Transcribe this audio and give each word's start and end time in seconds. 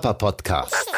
Papa 0.00 0.14
Podcast. 0.14 0.90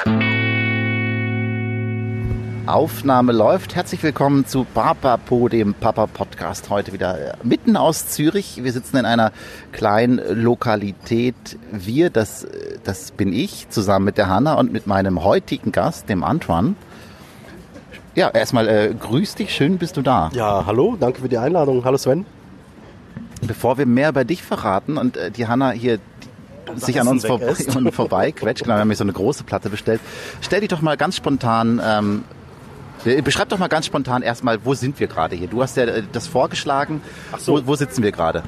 Aufnahme 2.67 3.33
läuft. 3.33 3.75
Herzlich 3.75 4.01
willkommen 4.05 4.47
zu 4.47 4.63
Papapo, 4.63 5.49
dem 5.49 5.75
Papa 5.75 6.07
Podcast. 6.07 6.71
Heute 6.71 6.93
wieder 6.93 7.35
mitten 7.43 7.77
aus 7.77 8.07
Zürich. 8.07 8.63
Wir 8.63 8.71
sitzen 8.71 8.99
in 8.99 9.05
einer 9.05 9.33
kleinen 9.73 10.21
Lokalität. 10.41 11.59
Wir, 11.73 12.11
das, 12.11 12.47
das 12.85 13.11
bin 13.11 13.33
ich, 13.33 13.69
zusammen 13.71 14.05
mit 14.05 14.19
der 14.19 14.29
Hanna 14.29 14.55
und 14.55 14.73
mit 14.73 14.87
meinem 14.87 15.25
heutigen 15.25 15.73
Gast, 15.73 16.09
dem 16.09 16.23
Antoine. 16.23 16.77
Ja, 18.15 18.29
erstmal 18.29 18.69
äh, 18.69 18.95
grüß 18.95 19.35
dich, 19.35 19.53
schön 19.53 19.79
bist 19.79 19.97
du 19.97 20.03
da. 20.03 20.31
Ja, 20.33 20.65
hallo, 20.65 20.97
danke 21.01 21.23
für 21.23 21.29
die 21.29 21.39
Einladung. 21.39 21.85
Hallo 21.85 21.97
Sven. 21.97 22.25
Bevor 23.41 23.79
wir 23.79 23.87
mehr 23.87 24.11
über 24.11 24.25
dich 24.25 24.45
verraten 24.45 24.97
und 24.97 25.17
äh, 25.17 25.33
die 25.33 25.49
Hanna 25.49 25.73
hier 25.73 25.99
sich 26.77 27.01
an 27.01 27.09
uns 27.09 27.25
vorbei, 27.25 27.55
vorbei 27.93 28.33
quetscht, 28.33 28.65
genau, 28.65 28.77
wir 28.77 28.81
haben 28.81 28.89
hier 28.89 28.97
so 28.97 29.05
eine 29.05 29.13
große 29.13 29.45
Platte 29.45 29.71
bestellt. 29.71 30.01
Stell 30.41 30.61
dich 30.61 30.69
doch 30.69 30.83
mal 30.83 30.97
ganz 30.97 31.17
spontan 31.17 31.81
ähm, 31.85 32.25
Beschreib 33.25 33.49
doch 33.49 33.59
mal 33.59 33.69
ganz 33.69 33.87
spontan 33.87 34.23
erstmal, 34.23 34.65
wo 34.65 34.75
sind 34.75 35.01
wir 35.01 35.09
gerade 35.09 35.35
hier? 35.35 35.49
Du 35.49 35.61
hast 35.61 35.77
ja 35.77 35.85
äh, 35.85 36.05
das 36.13 36.29
vorgeschlagen. 36.29 37.03
Ach 37.33 37.41
so. 37.41 37.55
wo, 37.55 37.67
wo 37.67 37.75
sitzen 37.75 38.03
wir 38.03 38.13
gerade? 38.13 38.45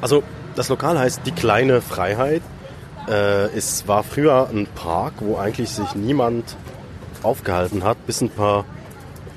Also 0.00 0.22
das 0.54 0.68
Lokal 0.68 0.98
heißt 0.98 1.22
Die 1.26 1.32
kleine 1.32 1.80
Freiheit. 1.80 2.42
Äh, 3.08 3.46
es 3.56 3.88
war 3.88 4.04
früher 4.04 4.48
ein 4.52 4.66
Park, 4.74 5.14
wo 5.18 5.36
eigentlich 5.36 5.70
sich 5.70 5.94
niemand 5.94 6.56
aufgehalten 7.22 7.82
hat, 7.82 8.06
bis 8.06 8.20
ein 8.20 8.30
paar, 8.30 8.64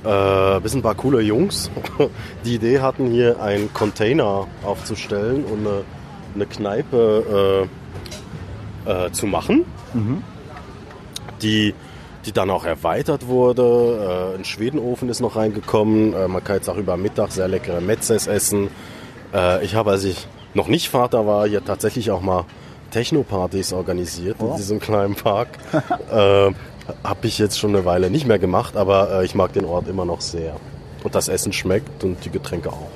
äh, 0.04 0.60
bis 0.60 0.76
ein 0.76 0.84
paar 0.84 0.96
coole 0.96 1.22
Jungs 1.22 1.72
die 2.46 2.56
Idee 2.56 2.82
hatten, 2.82 3.08
hier 3.08 3.42
einen 3.42 3.74
Container 3.74 4.48
aufzustellen 4.64 5.44
und 5.44 5.66
eine, 5.66 5.84
eine 6.36 6.46
Kneipe 6.46 7.68
äh, 8.86 9.06
äh, 9.08 9.12
zu 9.12 9.28
machen. 9.28 9.66
Mhm. 9.94 10.24
Die 11.42 11.74
die 12.26 12.32
dann 12.32 12.50
auch 12.50 12.66
erweitert 12.66 13.28
wurde. 13.28 14.34
Äh, 14.34 14.38
ein 14.38 14.46
Schwedenofen 14.46 15.10
ist 15.10 15.20
noch 15.20 15.36
reingekommen. 15.36 16.14
Äh, 16.14 16.28
man 16.28 16.44
kann 16.44 16.58
jetzt 16.58 16.70
auch 16.70 16.78
über 16.78 16.98
Mittag 16.98 17.32
sehr 17.32 17.48
leckere 17.48 17.82
Metzes 17.82 18.28
essen. 18.28 18.70
Äh, 19.34 19.64
ich 19.64 19.76
habe, 19.76 19.92
als 19.92 20.04
ich 20.04 20.28
noch 20.54 20.68
nicht 20.68 20.90
Vater 20.90 21.26
war, 21.28 21.48
hier 21.48 21.64
tatsächlich 21.64 22.12
auch 22.12 22.22
mal 22.22 22.46
Techno-Partys 22.92 23.74
organisiert 23.74 24.38
oh. 24.40 24.52
in 24.52 24.58
diesem 24.58 24.80
kleinen 24.80 25.16
Park. 25.16 25.50
äh, 26.12 26.52
habe 27.04 27.28
ich 27.28 27.40
jetzt 27.40 27.60
schon 27.60 27.76
eine 27.76 27.86
Weile 27.86 28.10
nicht 28.10 28.28
mehr 28.28 28.40
gemacht, 28.40 28.76
aber 28.76 29.22
äh, 29.22 29.26
ich 29.26 29.36
mag 29.36 29.54
den 29.54 29.66
Ort 29.66 29.88
immer 29.88 30.06
noch 30.06 30.22
sehr. 30.22 30.56
Und 31.04 31.16
das 31.16 31.28
Essen 31.28 31.52
schmeckt 31.52 32.04
und 32.04 32.24
die 32.24 32.30
Getränke 32.30 32.70
auch 32.70 32.90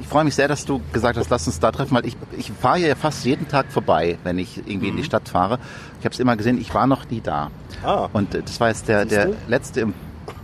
ich 0.00 0.06
freue 0.06 0.24
mich 0.24 0.34
sehr, 0.34 0.48
dass 0.48 0.64
du 0.64 0.80
gesagt 0.92 1.18
hast, 1.18 1.30
lass 1.30 1.46
uns 1.46 1.60
da 1.60 1.72
treffen, 1.72 1.94
weil 1.94 2.06
ich, 2.06 2.16
ich 2.36 2.50
fahre 2.52 2.78
hier 2.78 2.96
fast 2.96 3.24
jeden 3.24 3.48
Tag 3.48 3.66
vorbei, 3.70 4.18
wenn 4.24 4.38
ich 4.38 4.58
irgendwie 4.58 4.76
mhm. 4.76 4.82
in 4.84 4.96
die 4.96 5.02
mhm. 5.02 5.06
Stadt 5.06 5.28
fahre. 5.28 5.58
Ich 6.00 6.04
habe 6.04 6.12
es 6.12 6.20
immer 6.20 6.36
gesehen, 6.36 6.60
ich 6.60 6.72
war 6.74 6.86
noch 6.86 7.08
nie 7.10 7.20
da. 7.20 7.50
Ah. 7.82 8.08
Und 8.12 8.34
äh, 8.34 8.42
das 8.42 8.60
war 8.60 8.68
jetzt 8.68 8.88
der, 8.88 9.04
der 9.04 9.30
letzte 9.48 9.88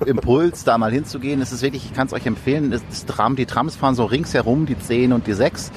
Impuls, 0.06 0.64
da 0.64 0.78
mal 0.78 0.92
hinzugehen. 0.92 1.40
Es 1.40 1.52
ist 1.52 1.62
wirklich, 1.62 1.84
ich 1.84 1.94
kann 1.94 2.06
es 2.06 2.12
euch 2.12 2.26
empfehlen, 2.26 2.70
das, 2.70 2.82
das 2.88 3.06
Tram, 3.06 3.36
die 3.36 3.46
Trams 3.46 3.76
fahren 3.76 3.94
so 3.94 4.04
ringsherum, 4.04 4.66
die 4.66 4.78
10 4.78 5.12
und 5.12 5.26
die 5.26 5.34
6. 5.34 5.70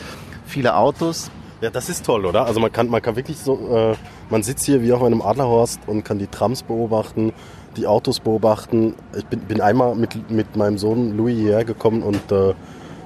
Viele 0.45 0.75
Autos. 0.75 1.29
Ja, 1.61 1.69
das 1.69 1.87
ist 1.89 2.05
toll, 2.05 2.25
oder? 2.25 2.45
Also 2.45 2.59
man 2.59 2.71
kann, 2.71 2.89
man 2.89 3.01
kann 3.01 3.15
wirklich 3.15 3.37
so, 3.37 3.69
äh, 3.73 3.95
man 4.29 4.43
sitzt 4.43 4.65
hier 4.65 4.81
wie 4.81 4.91
auf 4.91 5.01
einem 5.01 5.21
Adlerhorst 5.21 5.79
und 5.87 6.03
kann 6.03 6.19
die 6.19 6.27
Trams 6.27 6.63
beobachten, 6.63 7.31
die 7.77 7.87
Autos 7.87 8.19
beobachten. 8.19 8.95
Ich 9.17 9.25
bin, 9.25 9.39
bin 9.41 9.61
einmal 9.61 9.95
mit, 9.95 10.29
mit 10.29 10.55
meinem 10.57 10.77
Sohn 10.77 11.15
Louis 11.15 11.37
hierher 11.37 11.63
gekommen 11.63 12.03
und 12.03 12.31
äh, 12.31 12.53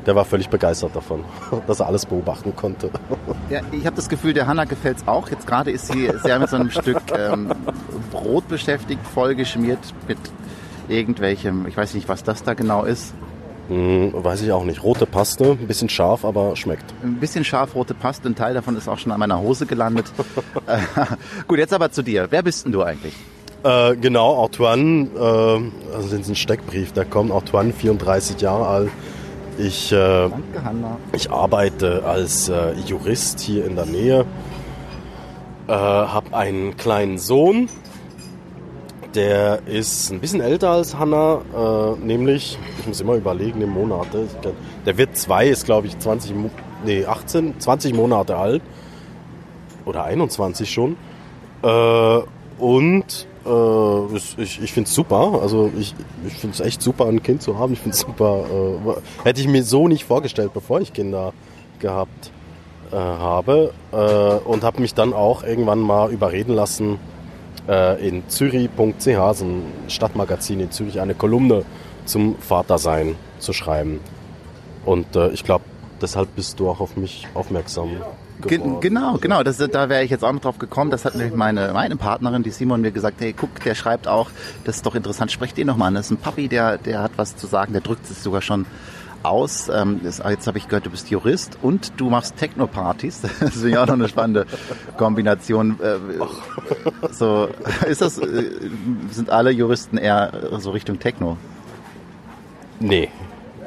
der 0.06 0.16
war 0.16 0.26
völlig 0.26 0.50
begeistert 0.50 0.96
davon, 0.96 1.24
dass 1.68 1.80
er 1.80 1.88
alles 1.88 2.06
beobachten 2.06 2.56
konnte. 2.56 2.90
Ja, 3.50 3.62
ich 3.72 3.86
habe 3.86 3.96
das 3.96 4.10
Gefühl, 4.10 4.34
der 4.34 4.46
Hanna 4.46 4.66
gefällt 4.66 4.98
es 4.98 5.08
auch. 5.08 5.30
Jetzt 5.30 5.48
gerade 5.48 5.72
ist 5.72 5.88
sie 5.88 6.12
sehr 6.22 6.38
mit 6.38 6.50
so 6.50 6.58
einem 6.58 6.70
Stück 6.70 7.02
ähm, 7.18 7.50
Brot 8.12 8.46
beschäftigt, 8.50 9.00
vollgeschmiert 9.08 9.80
mit 10.06 10.18
irgendwelchem, 10.90 11.66
ich 11.66 11.78
weiß 11.78 11.94
nicht, 11.94 12.10
was 12.10 12.24
das 12.24 12.44
da 12.44 12.56
genau 12.56 12.84
ist. 12.84 13.14
Hm, 13.70 14.12
weiß 14.14 14.42
ich 14.42 14.52
auch 14.52 14.64
nicht. 14.64 14.84
Rote 14.84 15.06
Paste, 15.06 15.52
ein 15.52 15.68
bisschen 15.68 15.90
scharf, 15.90 16.24
aber 16.26 16.56
schmeckt. 16.56 16.94
Ein 17.04 17.16
bisschen 17.22 17.44
scharf, 17.44 17.76
rote 17.76 17.94
Paste. 17.94 18.28
Ein 18.28 18.36
Teil 18.36 18.54
davon 18.54 18.78
ist 18.78 18.88
auch 18.88 18.98
schon 18.98 19.12
an 19.12 19.20
meiner 19.20 19.40
Hose 19.40 19.66
gelandet. 19.66 20.06
gut, 21.48 21.60
jetzt 21.60 21.74
aber 21.74 21.92
zu 21.92 22.02
dir. 22.02 22.28
Wer 22.30 22.44
bist 22.44 22.66
denn 22.66 22.72
du 22.72 22.84
eigentlich? 22.84 23.14
Äh, 23.64 23.96
genau, 23.98 24.44
Antoine, 24.44 25.10
äh, 25.16 25.20
also 25.94 26.10
das 26.10 26.22
ist 26.22 26.30
ein 26.30 26.36
Steckbrief, 26.36 26.94
der 26.94 27.06
kommt. 27.06 27.32
Antoine, 27.32 27.74
34 27.74 28.40
Jahre 28.40 28.68
alt, 28.68 28.90
ich, 29.58 29.92
äh, 29.92 30.30
ich 31.14 31.32
arbeite 31.32 32.04
als 32.06 32.50
äh, 32.50 32.74
Jurist 32.86 33.40
hier 33.40 33.66
in 33.66 33.76
der 33.76 33.86
Nähe, 33.86 34.26
äh, 35.68 35.72
habe 35.72 36.36
einen 36.36 36.78
kleinen 36.78 37.18
Sohn, 37.18 37.70
der 39.16 39.62
ist 39.66 40.12
ein 40.12 40.20
bisschen 40.20 40.42
älter 40.42 40.70
als 40.70 40.98
Hanna, 40.98 41.42
äh, 41.56 42.06
nämlich, 42.06 42.58
ich 42.80 42.88
muss 42.88 43.02
immer 43.02 43.16
überlegen, 43.16 43.62
im 43.62 43.72
Monate. 43.72 44.28
Der 44.86 44.98
wird 44.98 45.18
zwei, 45.18 45.48
ist 45.48 45.66
glaube 45.66 45.88
ich 45.88 45.98
20, 45.98 46.34
nee, 46.86 47.06
18, 47.06 47.60
20 47.60 47.94
Monate 47.96 48.38
alt. 48.38 48.62
Oder 49.86 50.04
21 50.04 50.72
schon. 50.72 50.98
Äh, 51.64 52.20
und 52.60 53.28
äh, 53.48 54.16
ich 54.42 54.62
ich 54.62 54.74
finde 54.74 54.88
es 54.88 54.96
super. 54.96 55.40
Also 55.42 55.72
ich, 55.78 55.96
ich 56.26 56.34
finde 56.34 56.56
es 56.56 56.60
echt 56.60 56.82
super, 56.82 57.06
ein 57.06 57.24
Kind 57.24 57.42
zu 57.42 57.58
haben. 57.58 57.74
Ich 57.74 57.80
finde 57.80 57.96
es 57.96 58.02
super. 58.02 58.46
Äh, 58.52 59.26
hätte 59.28 59.42
ich 59.42 59.48
mir 59.48 59.64
so 59.64 59.88
nicht 59.88 60.06
vorgestellt, 60.06 60.52
bevor 60.54 60.82
ich 60.82 60.94
Kinder 60.94 61.34
gehabt 61.80 62.32
äh, 62.92 62.96
habe. 62.96 63.74
Äh, 63.92 63.96
und 64.48 64.64
habe 64.64 64.82
mich 64.82 64.94
dann 64.94 65.14
auch 65.14 65.44
irgendwann 65.44 65.80
mal 65.80 66.12
überreden 66.12 66.54
lassen, 66.54 67.00
äh, 67.68 68.08
in 68.08 68.28
Zürich.ch, 68.30 69.04
so 69.04 69.46
ein 69.46 69.64
Stadtmagazin 69.88 70.60
in 70.60 70.72
Zürich, 70.72 71.00
eine 71.00 71.16
Kolumne 71.16 71.64
zum 72.06 72.36
Vatersein 72.40 73.16
zu 73.40 73.54
schreiben. 73.54 74.00
Und 74.86 75.16
äh, 75.16 75.30
ich 75.30 75.44
glaube, 75.44 75.66
deshalb 76.02 76.36
bist 76.36 76.60
du 76.60 76.70
auch 76.70 76.80
auf 76.80 76.96
mich 76.96 77.28
aufmerksam 77.34 77.98
geworden. 78.42 78.82
Genau, 78.82 79.18
genau. 79.18 79.44
Das, 79.44 79.58
da 79.58 79.90
wäre 79.90 80.04
ich 80.04 80.12
jetzt 80.12 80.24
auch 80.24 80.32
noch 80.32 80.42
drauf 80.42 80.60
gekommen. 80.60 80.92
Das 80.92 81.06
hat 81.06 81.16
nämlich 81.16 81.36
meine, 81.36 81.72
meine 81.74 81.96
Partnerin, 81.96 82.44
die 82.44 82.52
Simon, 82.52 82.82
mir 82.82 82.92
gesagt, 82.92 83.22
hey, 83.22 83.34
guck, 83.34 83.62
der 83.64 83.76
schreibt 83.76 84.08
auch, 84.08 84.30
das 84.64 84.78
ist 84.78 84.86
doch 84.86 84.96
interessant, 84.96 85.32
sprecht 85.32 85.58
den 85.58 85.68
nochmal 85.68 85.90
an. 85.90 85.96
Das 85.96 86.08
ist 86.08 86.12
ein 86.12 86.18
Papi, 86.18 86.48
der, 86.48 86.78
der 86.78 87.02
hat 87.02 87.12
was 87.18 87.36
zu 87.36 87.48
sagen, 87.48 87.74
der 87.74 87.82
drückt 87.82 88.10
es 88.10 88.24
sogar 88.24 88.42
schon 88.42 88.66
aus. 89.24 89.70
Ähm, 89.70 90.02
das, 90.04 90.22
jetzt 90.28 90.48
habe 90.48 90.58
ich 90.58 90.68
gehört, 90.68 90.86
du 90.86 90.90
bist 90.90 91.10
Jurist 91.10 91.58
und 91.62 92.00
du 92.00 92.10
machst 92.10 92.38
Techno-Partys. 92.38 93.22
Das 93.40 93.56
ist 93.56 93.66
ja 93.66 93.84
auch 93.84 93.88
noch 93.88 93.94
eine 93.94 94.08
spannende 94.10 94.46
Kombination. 94.98 95.80
Äh, 95.82 95.98
so, 97.12 97.50
ist 97.88 98.02
das, 98.02 98.18
äh, 98.18 98.44
sind 99.12 99.30
alle 99.30 99.52
Juristen 99.52 99.98
eher 99.98 100.32
so 100.60 100.72
Richtung 100.72 101.00
Techno? 101.00 101.38
Nee, 102.80 103.10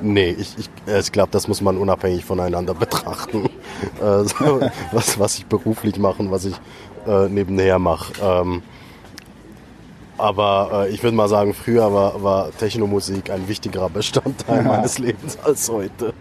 Nee, 0.03 0.31
ich, 0.39 0.57
ich, 0.59 0.69
ich 0.87 1.13
glaube, 1.13 1.31
das 1.33 1.49
muss 1.49 1.61
man 1.61 1.77
unabhängig 1.77 2.25
voneinander 2.25 2.75
betrachten. 2.75 3.47
Äh, 4.01 4.03
was, 4.93 5.19
was 5.19 5.39
ich 5.39 5.47
beruflich 5.47 5.99
mache 5.99 6.23
und 6.23 6.31
was 6.31 6.45
ich 6.45 6.55
äh, 7.07 7.29
nebenher 7.29 7.79
mache. 7.79 8.13
Ähm, 8.23 8.63
aber 10.21 10.87
äh, 10.87 10.91
ich 10.91 11.03
würde 11.03 11.17
mal 11.17 11.29
sagen, 11.29 11.55
früher 11.55 11.93
war, 11.93 12.23
war 12.23 12.51
Technomusik 12.51 13.31
ein 13.31 13.49
wichtigerer 13.49 13.89
Bestandteil 13.89 14.59
ja. 14.59 14.63
meines 14.63 14.99
Lebens 14.99 15.39
als 15.43 15.69
heute. 15.71 16.13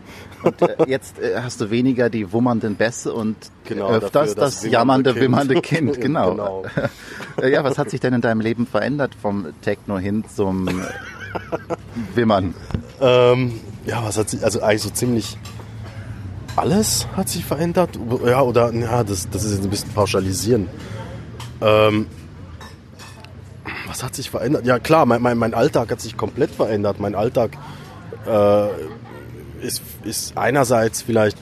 Und 0.41 0.61
äh, 0.61 0.75
jetzt 0.88 1.19
äh, 1.19 1.41
hast 1.41 1.59
du 1.59 1.69
weniger 1.69 2.09
die 2.09 2.31
wummernden 2.31 2.75
Bässe 2.75 3.13
und 3.13 3.35
genau, 3.66 3.90
öfters 3.90 4.11
dafür, 4.11 4.35
das, 4.35 4.61
das 4.61 4.72
jammernde, 4.72 5.11
kind. 5.11 5.23
wimmernde 5.23 5.61
Kind. 5.61 5.90
Genau. 6.00 6.31
genau. 6.31 6.66
ja, 7.46 7.63
was 7.63 7.78
hat 7.78 7.90
sich 7.90 8.00
denn 8.00 8.13
in 8.13 8.22
deinem 8.22 8.40
Leben 8.40 8.66
verändert 8.66 9.16
vom 9.22 9.47
Techno 9.61 9.97
hin 9.97 10.23
zum 10.34 10.70
Wimmern? 12.16 12.53
Ähm, 13.02 13.59
ja, 13.85 14.03
was 14.03 14.17
hat 14.17 14.29
sich, 14.29 14.43
also 14.43 14.61
eigentlich 14.61 14.84
so 14.84 14.90
ziemlich 14.90 15.37
alles 16.55 17.08
hat 17.16 17.29
sich 17.29 17.46
verändert. 17.46 17.91
Ja, 18.26 18.41
oder, 18.41 18.73
ja, 18.73 19.03
das, 19.03 19.29
das 19.29 19.43
ist 19.43 19.53
jetzt 19.53 19.64
ein 19.64 19.70
bisschen 19.70 19.91
pauschalisieren. 19.91 20.67
Ähm, 21.61 22.08
was 23.87 24.03
hat 24.03 24.16
sich 24.16 24.29
verändert? 24.29 24.66
Ja, 24.66 24.79
klar, 24.79 25.05
mein, 25.05 25.22
mein, 25.22 25.37
mein 25.37 25.53
Alltag 25.53 25.91
hat 25.91 26.02
sich 26.02 26.17
komplett 26.17 26.52
verändert. 26.52 26.99
Mein 26.99 27.16
Alltag 27.16 27.52
äh, 28.28 28.67
ist, 29.66 29.82
ist 30.03 30.37
einerseits 30.37 31.02
vielleicht 31.02 31.37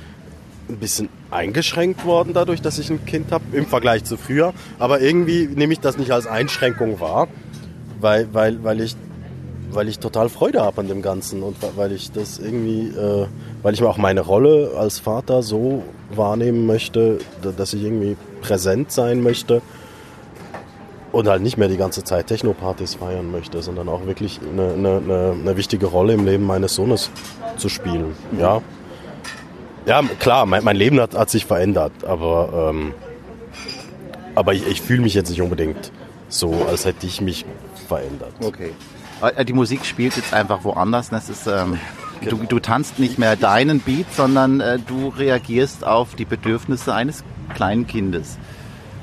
ein 0.69 0.77
bisschen 0.77 1.09
eingeschränkt 1.31 2.05
worden 2.05 2.33
dadurch, 2.33 2.61
dass 2.61 2.77
ich 2.77 2.89
ein 2.89 3.05
Kind 3.05 3.31
habe 3.31 3.43
im 3.53 3.65
Vergleich 3.65 4.03
zu 4.03 4.17
früher. 4.17 4.53
Aber 4.79 5.01
irgendwie 5.01 5.47
nehme 5.47 5.73
ich 5.73 5.79
das 5.79 5.97
nicht 5.97 6.11
als 6.11 6.27
Einschränkung 6.27 6.99
wahr, 6.99 7.27
weil, 7.99 8.33
weil, 8.33 8.63
weil 8.63 8.81
ich 8.81 8.95
weil 9.71 9.87
ich 9.87 9.99
total 9.99 10.29
Freude 10.29 10.61
habe 10.61 10.81
an 10.81 10.87
dem 10.87 11.01
Ganzen 11.01 11.43
und 11.43 11.57
weil 11.75 11.91
ich 11.91 12.11
das 12.11 12.39
irgendwie, 12.39 12.87
äh, 12.89 13.27
weil 13.61 13.73
ich 13.73 13.81
mir 13.81 13.89
auch 13.89 13.97
meine 13.97 14.21
Rolle 14.21 14.71
als 14.77 14.99
Vater 14.99 15.43
so 15.43 15.83
wahrnehmen 16.13 16.65
möchte, 16.65 17.19
dass 17.41 17.73
ich 17.73 17.83
irgendwie 17.83 18.15
präsent 18.41 18.91
sein 18.91 19.21
möchte 19.21 19.61
und 21.11 21.27
halt 21.27 21.41
nicht 21.41 21.57
mehr 21.57 21.67
die 21.67 21.77
ganze 21.77 22.03
Zeit 22.03 22.27
Techno-Partys 22.27 22.95
feiern 22.95 23.31
möchte, 23.31 23.61
sondern 23.61 23.89
auch 23.89 24.05
wirklich 24.05 24.39
eine, 24.41 24.73
eine, 24.73 25.33
eine, 25.33 25.57
wichtige 25.57 25.87
Rolle 25.87 26.13
im 26.13 26.25
Leben 26.25 26.45
meines 26.45 26.75
Sohnes 26.75 27.09
zu 27.57 27.69
spielen. 27.69 28.15
Ja, 28.39 28.61
ja 29.85 30.01
klar, 30.19 30.45
mein, 30.45 30.63
mein 30.63 30.75
Leben 30.75 30.99
hat, 30.99 31.15
hat, 31.15 31.29
sich 31.29 31.45
verändert, 31.45 31.91
aber 32.05 32.69
ähm, 32.69 32.93
aber 34.35 34.53
ich, 34.53 34.67
ich 34.67 34.81
fühle 34.81 35.01
mich 35.01 35.15
jetzt 35.15 35.29
nicht 35.29 35.41
unbedingt 35.41 35.91
so, 36.29 36.53
als 36.69 36.85
hätte 36.85 37.07
ich 37.07 37.21
mich 37.21 37.45
verändert. 37.87 38.33
Okay. 38.43 38.71
Äh, 39.21 39.45
die 39.45 39.53
Musik 39.53 39.85
spielt 39.85 40.15
jetzt 40.15 40.33
einfach 40.33 40.63
woanders. 40.63 41.09
Das 41.09 41.29
ist, 41.29 41.47
ähm, 41.47 41.79
du, 42.27 42.37
du 42.37 42.59
tanzt 42.59 42.99
nicht 42.99 43.17
mehr 43.17 43.35
deinen 43.35 43.79
Beat, 43.79 44.13
sondern 44.13 44.59
äh, 44.59 44.79
du 44.79 45.09
reagierst 45.09 45.85
auf 45.85 46.15
die 46.15 46.25
Bedürfnisse 46.25 46.93
eines 46.93 47.23
kleinen 47.53 47.87
Kindes. 47.87 48.37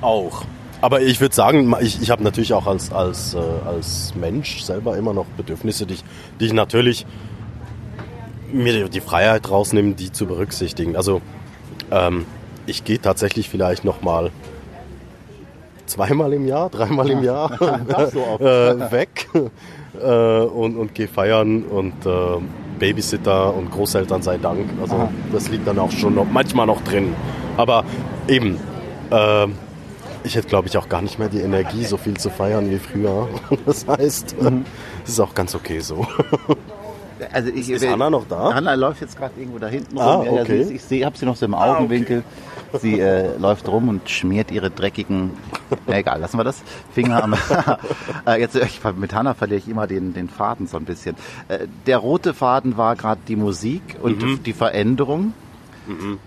Auch. 0.00 0.44
Aber 0.80 1.00
ich 1.00 1.20
würde 1.20 1.34
sagen, 1.34 1.74
ich, 1.80 2.02
ich 2.02 2.10
habe 2.10 2.22
natürlich 2.22 2.52
auch 2.52 2.66
als, 2.66 2.92
als, 2.92 3.34
äh, 3.34 3.38
als 3.38 4.14
Mensch 4.14 4.62
selber 4.62 4.98
immer 4.98 5.14
noch 5.14 5.26
Bedürfnisse, 5.36 5.86
die 5.86 5.94
ich, 5.94 6.04
die 6.40 6.46
ich 6.46 6.52
natürlich 6.52 7.06
mir 8.52 8.88
die 8.88 9.00
Freiheit 9.00 9.50
rausnehme, 9.50 9.94
die 9.94 10.12
zu 10.12 10.26
berücksichtigen. 10.26 10.94
Also 10.94 11.22
ähm, 11.90 12.26
ich 12.66 12.84
gehe 12.84 13.00
tatsächlich 13.00 13.48
vielleicht 13.48 13.84
noch 13.84 14.02
mal 14.02 14.30
zweimal 15.86 16.32
im 16.32 16.46
Jahr, 16.46 16.70
dreimal 16.70 17.10
im 17.10 17.22
Jahr 17.22 17.50
äh, 18.40 18.90
weg 18.90 19.28
äh, 20.00 20.40
und, 20.40 20.76
und 20.76 20.94
gehe 20.94 21.08
feiern 21.08 21.64
und 21.64 22.06
äh, 22.06 22.10
Babysitter 22.78 23.54
und 23.54 23.70
Großeltern 23.70 24.22
sei 24.22 24.38
Dank. 24.38 24.68
Also 24.80 24.96
Aha. 24.96 25.08
das 25.32 25.48
liegt 25.48 25.66
dann 25.66 25.78
auch 25.78 25.92
schon 25.92 26.14
noch, 26.14 26.26
manchmal 26.30 26.66
noch 26.66 26.82
drin. 26.82 27.14
Aber 27.56 27.84
eben, 28.26 28.58
äh, 29.10 29.46
ich 30.24 30.34
hätte 30.34 30.48
glaube 30.48 30.68
ich 30.68 30.76
auch 30.76 30.88
gar 30.88 31.02
nicht 31.02 31.18
mehr 31.18 31.28
die 31.28 31.40
Energie, 31.40 31.84
so 31.84 31.96
viel 31.96 32.16
zu 32.16 32.30
feiern 32.30 32.70
wie 32.70 32.78
früher. 32.78 33.28
Das 33.66 33.86
heißt, 33.86 34.40
mhm. 34.40 34.64
es 35.04 35.10
ist 35.10 35.20
auch 35.20 35.34
ganz 35.34 35.54
okay 35.54 35.80
so. 35.80 36.06
Also 37.32 37.50
ich, 37.50 37.70
ist 37.70 37.84
Anna 37.84 38.10
noch 38.10 38.26
da? 38.28 38.48
Anna 38.48 38.74
läuft 38.74 39.00
jetzt 39.00 39.16
gerade 39.16 39.34
irgendwo 39.38 39.58
da 39.58 39.68
hinten 39.68 39.98
ah, 39.98 40.16
rum. 40.16 40.28
Okay. 40.28 40.38
Also 40.60 40.72
ich, 40.72 40.82
ich 40.90 41.04
habe 41.04 41.16
sie 41.16 41.26
noch 41.26 41.36
so 41.36 41.46
im 41.46 41.54
Augenwinkel. 41.54 42.18
Ah, 42.18 42.20
okay. 42.20 42.53
Sie 42.80 42.98
äh, 42.98 43.36
läuft 43.38 43.68
rum 43.68 43.88
und 43.88 44.08
schmiert 44.10 44.50
ihre 44.50 44.70
dreckigen, 44.70 45.30
ja, 45.86 45.96
egal, 45.96 46.20
lassen 46.20 46.38
wir 46.38 46.44
das, 46.44 46.62
Finger 46.92 47.22
am... 47.22 47.34
äh, 48.26 48.40
jetzt, 48.40 48.56
ich, 48.56 48.80
mit 48.96 49.14
Hanna 49.14 49.34
verliere 49.34 49.58
ich 49.58 49.68
immer 49.68 49.86
den, 49.86 50.14
den 50.14 50.28
Faden 50.28 50.66
so 50.66 50.76
ein 50.76 50.84
bisschen. 50.84 51.16
Äh, 51.48 51.66
der 51.86 51.98
rote 51.98 52.34
Faden 52.34 52.76
war 52.76 52.96
gerade 52.96 53.20
die 53.28 53.36
Musik 53.36 53.82
und 54.02 54.22
mhm. 54.22 54.42
die 54.42 54.52
Veränderung. 54.52 55.34
Mhm. 55.86 56.18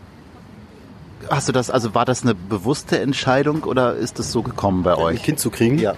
Hast 1.30 1.50
du 1.50 1.52
das, 1.52 1.70
also 1.70 1.94
war 1.94 2.06
das 2.06 2.24
eine 2.24 2.36
bewusste 2.36 3.00
Entscheidung 3.00 3.64
oder 3.64 3.96
ist 3.96 4.20
das 4.20 4.32
so 4.32 4.42
gekommen 4.42 4.84
bei 4.84 4.96
euch? 4.96 5.20
Ein 5.20 5.24
Kind 5.24 5.40
zu 5.40 5.50
kriegen? 5.50 5.78
Ja. 5.78 5.94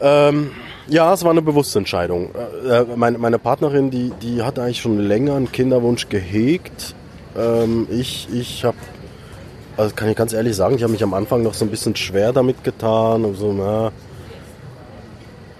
Ähm, 0.00 0.50
ja, 0.88 1.12
es 1.12 1.22
war 1.22 1.30
eine 1.30 1.42
bewusste 1.42 1.78
Entscheidung. 1.78 2.30
Äh, 2.34 2.80
äh, 2.80 2.86
meine, 2.96 3.18
meine, 3.18 3.38
Partnerin, 3.38 3.90
die, 3.90 4.12
die 4.20 4.42
hat 4.42 4.58
eigentlich 4.58 4.80
schon 4.80 4.98
länger 4.98 5.36
einen 5.36 5.52
Kinderwunsch 5.52 6.08
gehegt. 6.08 6.94
Ähm, 7.36 7.86
ich 7.90 8.28
ich 8.32 8.64
habe, 8.64 8.76
also 9.76 9.94
kann 9.94 10.08
ich 10.08 10.16
ganz 10.16 10.32
ehrlich 10.32 10.56
sagen, 10.56 10.76
ich 10.76 10.82
habe 10.82 10.92
mich 10.92 11.02
am 11.02 11.14
Anfang 11.14 11.42
noch 11.42 11.54
so 11.54 11.64
ein 11.64 11.70
bisschen 11.70 11.96
schwer 11.96 12.32
damit 12.32 12.62
getan. 12.64 13.24
Und, 13.24 13.36
so, 13.36 13.52
na. 13.52 13.92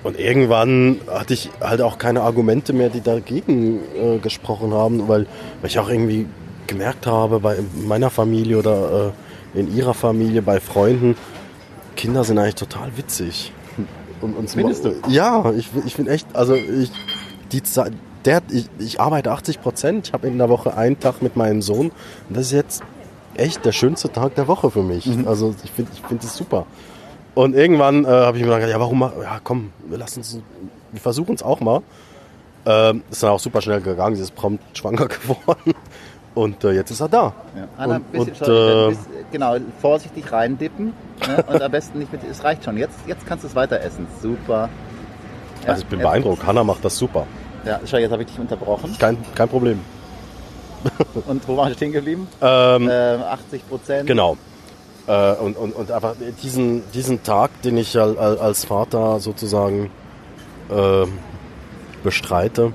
und 0.03 0.19
irgendwann 0.19 1.00
hatte 1.09 1.35
ich 1.35 1.50
halt 1.61 1.81
auch 1.81 1.99
keine 1.99 2.23
Argumente 2.23 2.73
mehr, 2.73 2.91
die 2.91 3.00
dagegen 3.00 3.81
äh, 3.97 4.19
gesprochen 4.19 4.73
haben, 4.73 5.09
weil, 5.09 5.26
weil 5.61 5.70
ich 5.70 5.79
auch 5.79 5.88
irgendwie 5.88 6.26
gemerkt 6.67 7.06
habe, 7.06 7.41
bei 7.41 7.59
meiner 7.75 8.11
Familie 8.11 8.59
oder 8.59 9.12
äh, 9.55 9.59
in 9.59 9.75
ihrer 9.75 9.94
Familie, 9.94 10.43
bei 10.43 10.61
Freunden, 10.61 11.17
Kinder 11.97 12.25
sind 12.25 12.38
eigentlich 12.38 12.55
total 12.55 12.97
witzig. 12.97 13.53
Und, 14.20 14.37
und 14.37 14.50
Findest 14.50 14.85
du? 14.85 14.94
Ja, 15.08 15.53
ich, 15.53 15.69
ich 15.85 15.94
finde 15.94 16.12
echt, 16.12 16.26
also 16.35 16.55
ich, 16.55 16.91
die 17.50 17.62
der, 18.25 18.41
ich, 18.50 18.69
ich 18.79 19.00
arbeite 19.00 19.32
80 19.32 19.61
Prozent, 19.61 20.08
ich 20.08 20.12
habe 20.12 20.29
in 20.29 20.38
der 20.38 20.49
Woche 20.49 20.76
einen 20.76 20.99
Tag 21.00 21.23
mit 21.23 21.37
meinem 21.37 21.61
Sohn 21.61 21.91
und 22.29 22.37
das 22.37 22.47
ist 22.47 22.53
jetzt 22.53 22.82
echt 23.34 23.64
der 23.64 23.73
schönste 23.73 24.11
Tag 24.11 24.34
der 24.34 24.49
Woche 24.49 24.70
für 24.70 24.82
mich. 24.82 25.06
Mhm. 25.06 25.29
Also 25.29 25.55
ich 25.64 25.70
finde 25.70 25.90
ich 25.94 26.02
find 26.02 26.23
das 26.23 26.37
super. 26.37 26.67
Und 27.34 27.55
irgendwann 27.55 28.05
äh, 28.05 28.08
habe 28.08 28.37
ich 28.37 28.44
mir 28.44 28.50
gedacht, 28.50 28.70
ja 28.70 28.79
warum, 28.79 29.00
ja 29.00 29.40
komm, 29.43 29.73
wir 29.88 29.99
lassen 29.99 30.20
uns, 30.20 30.38
wir 30.90 31.00
versuchen 31.00 31.34
es 31.34 31.43
auch 31.43 31.61
mal. 31.61 31.82
Ähm, 32.64 33.02
ist 33.11 33.23
dann 33.23 33.31
auch 33.31 33.40
super 33.40 33.61
schnell 33.61 33.81
gegangen, 33.81 34.14
sie 34.14 34.23
ist 34.23 34.34
prompt 34.34 34.76
schwanger 34.76 35.06
geworden. 35.08 35.75
Und 36.34 36.64
äh, 36.64 36.73
jetzt 36.73 36.90
ist 36.90 37.00
er 37.00 37.08
da. 37.08 37.34
Ja. 37.56 37.69
Anna, 37.76 37.96
und, 37.96 38.12
bisschen, 38.12 38.29
und, 38.29 38.37
sorry, 38.37 38.87
äh, 38.87 38.88
bisschen, 38.88 39.06
genau, 39.32 39.56
vorsichtig 39.81 40.32
reindippen. 40.32 40.93
Ne? 41.26 41.44
Und 41.46 41.61
am 41.61 41.70
besten 41.70 41.99
nicht 41.99 42.11
mit. 42.11 42.23
Es 42.25 42.43
reicht 42.43 42.64
schon. 42.64 42.79
Jetzt, 42.79 42.96
jetzt 43.06 43.26
kannst 43.26 43.44
du 43.44 43.49
es 43.49 43.55
weiter 43.55 43.81
essen. 43.81 44.06
Super. 44.23 44.70
Ja, 45.62 45.69
also 45.70 45.82
ich 45.82 45.88
bin 45.88 45.99
beeindruckt. 45.99 46.46
Hanna 46.46 46.64
macht 46.64 46.84
das 46.84 46.96
super. 46.96 47.26
Ja, 47.64 47.81
schau, 47.84 47.99
jetzt 47.99 48.11
habe 48.11 48.23
ich 48.23 48.29
dich 48.29 48.38
unterbrochen. 48.38 48.96
Kein, 48.99 49.19
kein 49.34 49.49
Problem. 49.49 49.81
und 51.26 51.46
wo 51.49 51.56
waren 51.56 51.69
wir 51.69 51.75
stehen 51.75 51.93
geblieben? 51.93 52.29
Ähm, 52.40 52.88
äh, 52.88 53.17
80 53.17 53.69
Prozent. 53.69 54.06
Genau. 54.06 54.37
Äh, 55.06 55.34
und, 55.34 55.56
und, 55.56 55.73
und 55.75 55.90
einfach 55.90 56.14
diesen, 56.43 56.82
diesen 56.93 57.23
Tag, 57.23 57.50
den 57.62 57.76
ich 57.76 57.99
als 57.99 58.64
Vater 58.64 59.20
sozusagen 59.20 59.90
äh, 60.70 61.06
bestreite, 62.02 62.73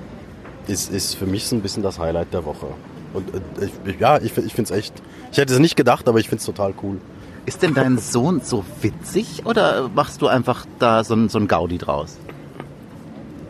ist, 0.67 0.91
ist 0.91 1.15
für 1.15 1.25
mich 1.25 1.47
so 1.47 1.55
ein 1.55 1.61
bisschen 1.61 1.83
das 1.83 1.99
Highlight 1.99 2.33
der 2.33 2.45
Woche. 2.45 2.67
Und 3.13 3.33
äh, 3.33 3.69
ich, 3.85 3.99
ja, 3.99 4.17
ich, 4.17 4.37
ich 4.37 4.53
finde 4.53 4.71
es 4.73 4.77
echt. 4.77 4.93
Ich 5.31 5.37
hätte 5.37 5.53
es 5.53 5.59
nicht 5.59 5.75
gedacht, 5.75 6.07
aber 6.07 6.19
ich 6.19 6.29
finde 6.29 6.39
es 6.39 6.45
total 6.45 6.73
cool. 6.83 6.99
Ist 7.45 7.63
denn 7.63 7.73
dein 7.73 7.97
Sohn 7.97 8.41
so 8.41 8.65
witzig 8.81 9.45
oder 9.45 9.89
machst 9.95 10.21
du 10.21 10.27
einfach 10.27 10.65
da 10.79 11.05
so 11.05 11.15
ein, 11.15 11.29
so 11.29 11.39
ein 11.39 11.47
Gaudi 11.47 11.77
draus? 11.77 12.17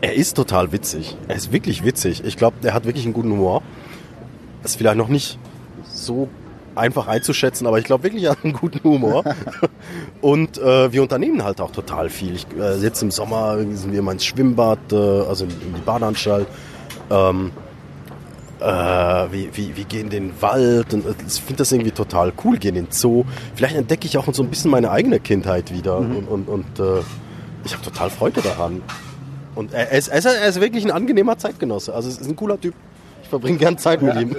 Er 0.00 0.14
ist 0.14 0.34
total 0.34 0.70
witzig. 0.70 1.16
Er 1.26 1.34
ist 1.34 1.52
wirklich 1.52 1.84
witzig. 1.84 2.22
Ich 2.24 2.36
glaube, 2.36 2.56
er 2.62 2.74
hat 2.74 2.84
wirklich 2.84 3.04
einen 3.04 3.14
guten 3.14 3.32
Humor. 3.32 3.62
Ist 4.68 4.76
vielleicht 4.76 4.98
noch 4.98 5.08
nicht 5.08 5.38
so 5.90 6.28
einfach 6.74 7.06
einzuschätzen, 7.06 7.66
aber 7.66 7.78
ich 7.78 7.86
glaube 7.86 8.04
wirklich, 8.04 8.28
hat 8.28 8.44
einen 8.44 8.52
guten 8.52 8.84
Humor. 8.84 9.24
Und 10.20 10.58
äh, 10.58 10.92
wir 10.92 11.00
unternehmen 11.00 11.42
halt 11.42 11.62
auch 11.62 11.72
total 11.72 12.10
viel. 12.10 12.34
Ich, 12.34 12.46
äh, 12.54 12.76
jetzt 12.76 13.02
im 13.02 13.10
Sommer 13.10 13.56
sind 13.58 13.92
wir 13.92 14.02
mal 14.02 14.12
ins 14.12 14.26
Schwimmbad, 14.26 14.92
äh, 14.92 14.96
also 14.96 15.44
in, 15.44 15.50
in 15.52 15.74
die 15.74 15.80
Badeanstalt. 15.80 16.46
Ähm, 17.10 17.50
äh, 18.60 18.66
wie, 19.32 19.48
wie, 19.54 19.74
wie 19.74 19.84
gehen 19.84 20.02
in 20.02 20.10
den 20.10 20.42
Wald 20.42 20.92
und 20.92 21.06
äh, 21.06 21.14
ich 21.26 21.40
finde 21.40 21.56
das 21.56 21.72
irgendwie 21.72 21.92
total 21.92 22.30
cool, 22.44 22.58
gehen 22.58 22.76
in 22.76 22.84
den 22.84 22.92
Zoo. 22.92 23.24
Vielleicht 23.54 23.74
entdecke 23.74 24.06
ich 24.06 24.18
auch 24.18 24.26
so 24.34 24.42
ein 24.42 24.50
bisschen 24.50 24.70
meine 24.70 24.90
eigene 24.90 25.18
Kindheit 25.18 25.72
wieder 25.72 25.98
mhm. 25.98 26.16
und, 26.16 26.28
und, 26.28 26.48
und 26.48 26.78
äh, 26.78 27.00
ich 27.64 27.72
habe 27.72 27.82
total 27.82 28.10
Freude 28.10 28.42
daran. 28.42 28.82
Und 29.54 29.72
er 29.72 29.92
ist, 29.92 30.08
er, 30.08 30.18
ist, 30.18 30.26
er 30.26 30.46
ist 30.46 30.60
wirklich 30.60 30.84
ein 30.84 30.90
angenehmer 30.90 31.38
Zeitgenosse. 31.38 31.94
Also 31.94 32.10
es 32.10 32.18
ist 32.18 32.28
ein 32.28 32.36
cooler 32.36 32.60
Typ. 32.60 32.74
Ich 33.22 33.28
verbringe 33.28 33.58
gern 33.58 33.76
Zeit 33.76 34.00
mit 34.00 34.14
ja, 34.14 34.20
ihm. 34.20 34.34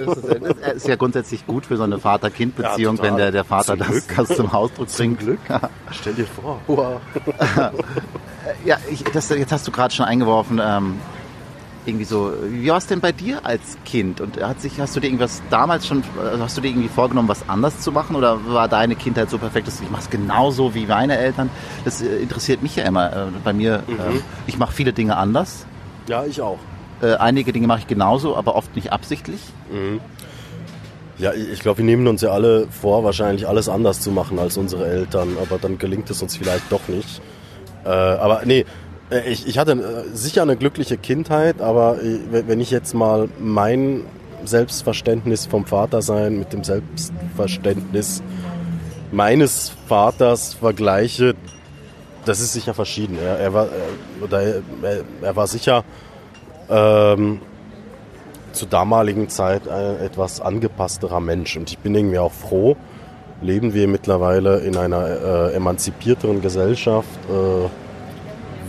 Es 0.62 0.74
ist 0.76 0.88
ja 0.88 0.96
grundsätzlich 0.96 1.46
gut 1.46 1.66
für 1.66 1.76
so 1.76 1.84
eine 1.84 1.98
Vater-Kind-Beziehung, 1.98 2.96
ja, 2.96 3.02
wenn 3.02 3.16
der, 3.16 3.30
der 3.30 3.44
Vater 3.44 3.78
zum 3.78 3.86
das, 3.86 4.06
das, 4.06 4.36
zum 4.36 4.50
Ausdruck 4.52 4.88
bringt. 4.88 5.20
Glück. 5.20 5.38
Stell 5.92 6.14
dir 6.14 6.26
vor. 6.26 6.60
Wow. 6.66 7.00
ja, 8.64 8.78
ich, 8.90 9.04
das, 9.04 9.28
jetzt 9.28 9.52
hast 9.52 9.66
du 9.68 9.70
gerade 9.70 9.94
schon 9.94 10.06
eingeworfen, 10.06 10.60
ähm, 10.62 10.98
irgendwie 11.86 12.04
so, 12.04 12.32
wie 12.42 12.68
war 12.68 12.76
es 12.76 12.86
denn 12.86 13.00
bei 13.00 13.12
dir 13.12 13.44
als 13.44 13.78
Kind? 13.84 14.20
Und 14.20 14.42
hat 14.42 14.60
sich, 14.60 14.78
hast 14.80 14.94
du 14.96 15.00
dir 15.00 15.06
irgendwas 15.06 15.42
damals 15.50 15.86
schon, 15.86 16.02
also 16.18 16.44
hast 16.44 16.56
du 16.56 16.60
dir 16.60 16.68
irgendwie 16.68 16.88
vorgenommen, 16.88 17.28
was 17.28 17.48
anders 17.48 17.80
zu 17.80 17.90
machen? 17.92 18.16
Oder 18.16 18.38
war 18.46 18.68
deine 18.68 18.96
Kindheit 18.96 19.30
so 19.30 19.38
perfekt, 19.38 19.66
dass 19.66 19.78
du 19.78 19.84
ich 19.84 19.90
mach's 19.90 20.10
genauso 20.10 20.74
wie 20.74 20.86
meine 20.86 21.16
Eltern? 21.16 21.48
Das 21.84 22.02
äh, 22.02 22.16
interessiert 22.16 22.62
mich 22.62 22.76
ja 22.76 22.84
immer. 22.84 23.12
Äh, 23.12 23.26
bei 23.42 23.52
mir, 23.52 23.82
mhm. 23.86 23.94
äh, 23.94 24.20
ich 24.46 24.58
mache 24.58 24.72
viele 24.72 24.92
Dinge 24.92 25.16
anders. 25.16 25.66
Ja, 26.06 26.24
ich 26.24 26.40
auch. 26.40 26.58
Äh, 27.02 27.14
einige 27.14 27.52
Dinge 27.52 27.66
mache 27.66 27.80
ich 27.80 27.86
genauso, 27.86 28.36
aber 28.36 28.54
oft 28.56 28.74
nicht 28.76 28.92
absichtlich. 28.92 29.40
Mhm. 29.70 30.00
Ja, 31.18 31.32
ich 31.34 31.60
glaube, 31.60 31.78
wir 31.78 31.84
nehmen 31.84 32.06
uns 32.06 32.22
ja 32.22 32.30
alle 32.30 32.66
vor, 32.68 33.04
wahrscheinlich 33.04 33.46
alles 33.46 33.68
anders 33.68 34.00
zu 34.00 34.10
machen 34.10 34.38
als 34.38 34.56
unsere 34.56 34.86
Eltern, 34.86 35.36
aber 35.40 35.58
dann 35.58 35.76
gelingt 35.76 36.08
es 36.08 36.22
uns 36.22 36.36
vielleicht 36.36 36.72
doch 36.72 36.88
nicht. 36.88 37.20
Äh, 37.84 37.88
aber 37.88 38.42
nee, 38.44 38.64
äh, 39.10 39.28
ich, 39.30 39.46
ich 39.46 39.58
hatte 39.58 39.72
äh, 39.72 40.16
sicher 40.16 40.42
eine 40.42 40.56
glückliche 40.56 40.96
Kindheit, 40.96 41.60
aber 41.60 41.98
wenn 42.30 42.60
ich 42.60 42.70
jetzt 42.70 42.94
mal 42.94 43.28
mein 43.38 44.04
Selbstverständnis 44.44 45.46
vom 45.46 45.66
Vatersein 45.66 46.38
mit 46.38 46.52
dem 46.52 46.64
Selbstverständnis 46.64 48.22
meines 49.12 49.72
Vaters 49.88 50.54
vergleiche, 50.54 51.34
das 52.24 52.40
ist 52.40 52.52
sicher 52.52 52.74
verschieden. 52.74 53.18
Er, 53.22 53.38
er 53.38 53.54
war, 53.54 53.68
er, 54.30 54.62
er 55.20 55.36
war 55.36 55.46
sicher 55.46 55.84
ähm, 56.70 57.40
zur 58.52 58.68
damaligen 58.68 59.28
Zeit 59.28 59.68
ein 59.68 60.00
etwas 60.00 60.40
angepassterer 60.40 61.20
Mensch. 61.20 61.56
Und 61.56 61.70
ich 61.70 61.78
bin 61.78 61.94
irgendwie 61.94 62.18
auch 62.18 62.32
froh, 62.32 62.76
leben 63.42 63.74
wir 63.74 63.88
mittlerweile 63.88 64.60
in 64.60 64.76
einer 64.76 65.06
äh, 65.06 65.54
emanzipierteren 65.54 66.40
Gesellschaft. 66.40 67.08
Äh, 67.28 67.68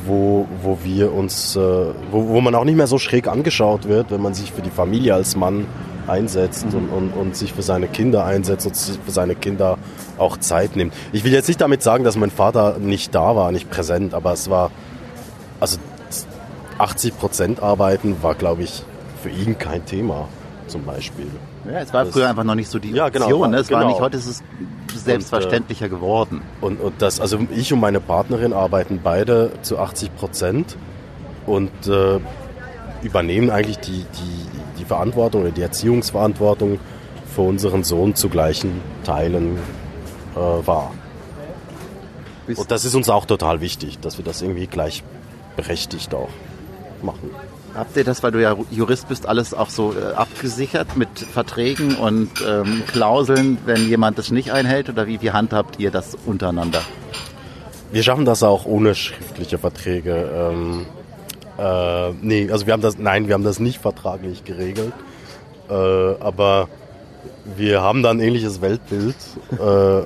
wo, 0.05 0.47
wo 0.61 0.79
wir 0.83 1.13
uns, 1.13 1.55
äh, 1.55 1.59
wo, 1.59 2.27
wo 2.29 2.41
man 2.41 2.55
auch 2.55 2.63
nicht 2.63 2.75
mehr 2.75 2.87
so 2.87 2.97
schräg 2.97 3.27
angeschaut 3.27 3.87
wird, 3.87 4.11
wenn 4.11 4.21
man 4.21 4.33
sich 4.33 4.51
für 4.51 4.61
die 4.61 4.69
Familie 4.69 5.13
als 5.13 5.35
Mann 5.35 5.67
einsetzt 6.07 6.65
und, 6.73 6.89
und, 6.89 7.11
und 7.11 7.35
sich 7.35 7.53
für 7.53 7.61
seine 7.61 7.87
Kinder 7.87 8.25
einsetzt 8.25 8.65
und 8.65 8.75
sich 8.75 8.97
für 9.03 9.11
seine 9.11 9.35
Kinder 9.35 9.77
auch 10.17 10.37
Zeit 10.37 10.75
nimmt. 10.75 10.93
Ich 11.13 11.23
will 11.23 11.31
jetzt 11.31 11.47
nicht 11.47 11.61
damit 11.61 11.83
sagen, 11.83 12.03
dass 12.03 12.15
mein 12.15 12.31
Vater 12.31 12.77
nicht 12.79 13.13
da 13.13 13.35
war, 13.35 13.51
nicht 13.51 13.69
präsent, 13.69 14.13
aber 14.13 14.33
es 14.33 14.49
war, 14.49 14.71
also 15.59 15.77
80 16.81 17.17
Prozent 17.17 17.61
arbeiten 17.61 18.21
war, 18.21 18.35
glaube 18.35 18.63
ich, 18.63 18.83
für 19.21 19.29
ihn 19.29 19.57
kein 19.57 19.85
Thema. 19.85 20.27
zum 20.67 20.83
Beispiel. 20.85 21.27
Ja, 21.65 21.79
es 21.79 21.93
war 21.93 22.05
das, 22.05 22.13
früher 22.13 22.29
einfach 22.29 22.43
noch 22.43 22.55
nicht 22.55 22.71
so 22.71 22.79
die 22.79 22.91
ja, 22.91 23.09
genau, 23.09 23.25
Option. 23.25 23.51
Ne? 23.51 23.57
Es 23.57 23.67
genau. 23.67 23.81
war 23.81 23.87
nicht, 23.87 23.99
heute 23.99 24.17
ist 24.17 24.25
es 24.25 24.43
selbstverständlicher 24.95 25.85
und, 25.85 25.91
äh, 25.91 25.95
geworden. 25.95 26.41
Und, 26.61 26.79
und 26.79 27.01
das, 27.01 27.19
also 27.19 27.39
ich 27.53 27.73
und 27.73 27.81
meine 27.81 27.99
Partnerin 27.99 28.53
arbeiten 28.53 29.01
beide 29.03 29.51
zu 29.61 29.77
80 29.77 30.15
Prozent 30.15 30.77
und 31.45 31.71
äh, 31.87 32.19
übernehmen 33.03 33.49
eigentlich 33.49 33.79
die, 33.79 34.05
die, 34.05 34.79
die 34.79 34.85
Verantwortung 34.85 35.41
oder 35.41 35.51
die 35.51 35.61
Erziehungsverantwortung 35.61 36.79
für 37.35 37.41
unseren 37.41 37.83
Sohn 37.83 38.15
zu 38.15 38.29
gleichen 38.29 38.81
Teilen 39.03 39.57
äh, 40.35 40.39
wahr. 40.39 40.93
Und 42.47 42.71
das 42.71 42.85
ist 42.85 42.95
uns 42.95 43.09
auch 43.09 43.25
total 43.25 43.61
wichtig, 43.61 43.99
dass 43.99 44.17
wir 44.17 44.25
das 44.25 44.41
irgendwie 44.41 44.67
gleichberechtigt 44.67 46.13
auch 46.13 46.29
machen. 47.03 47.31
Habt 47.75 47.95
ihr 47.95 48.03
das, 48.03 48.21
weil 48.21 48.31
du 48.31 48.41
ja 48.41 48.55
Jurist 48.69 49.07
bist, 49.07 49.25
alles 49.27 49.53
auch 49.53 49.69
so 49.69 49.93
äh, 49.93 50.13
abgesichert 50.13 50.97
mit 50.97 51.19
Verträgen 51.19 51.95
und 51.95 52.29
ähm, 52.45 52.83
Klauseln, 52.87 53.57
wenn 53.65 53.87
jemand 53.87 54.17
das 54.17 54.29
nicht 54.29 54.51
einhält? 54.51 54.89
Oder 54.89 55.07
wie, 55.07 55.21
wie 55.21 55.31
handhabt 55.31 55.79
ihr 55.79 55.89
das 55.89 56.17
untereinander? 56.25 56.81
Wir 57.91 58.03
schaffen 58.03 58.25
das 58.25 58.43
auch 58.43 58.65
ohne 58.65 58.93
schriftliche 58.93 59.57
Verträge. 59.57 60.29
Ähm, 60.33 60.85
äh, 61.57 62.11
nee, 62.21 62.49
also 62.51 62.65
wir 62.65 62.73
haben 62.73 62.81
das, 62.81 62.97
nein, 62.97 63.27
wir 63.27 63.35
haben 63.35 63.43
das 63.43 63.59
nicht 63.59 63.79
vertraglich 63.79 64.43
geregelt. 64.43 64.93
Äh, 65.69 65.73
aber 65.73 66.67
wir 67.55 67.81
haben 67.81 68.03
da 68.03 68.11
ein 68.11 68.19
ähnliches 68.19 68.61
Weltbild 68.61 69.15
äh, 69.51 69.63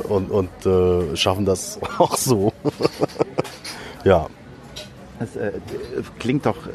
und, 0.08 0.30
und 0.30 0.66
äh, 0.66 1.16
schaffen 1.16 1.46
das 1.46 1.80
auch 1.98 2.16
so. 2.16 2.54
ja. 4.04 4.28
Das 5.20 5.36
äh, 5.36 5.52
klingt 6.20 6.46
doch 6.46 6.68
äh, 6.68 6.72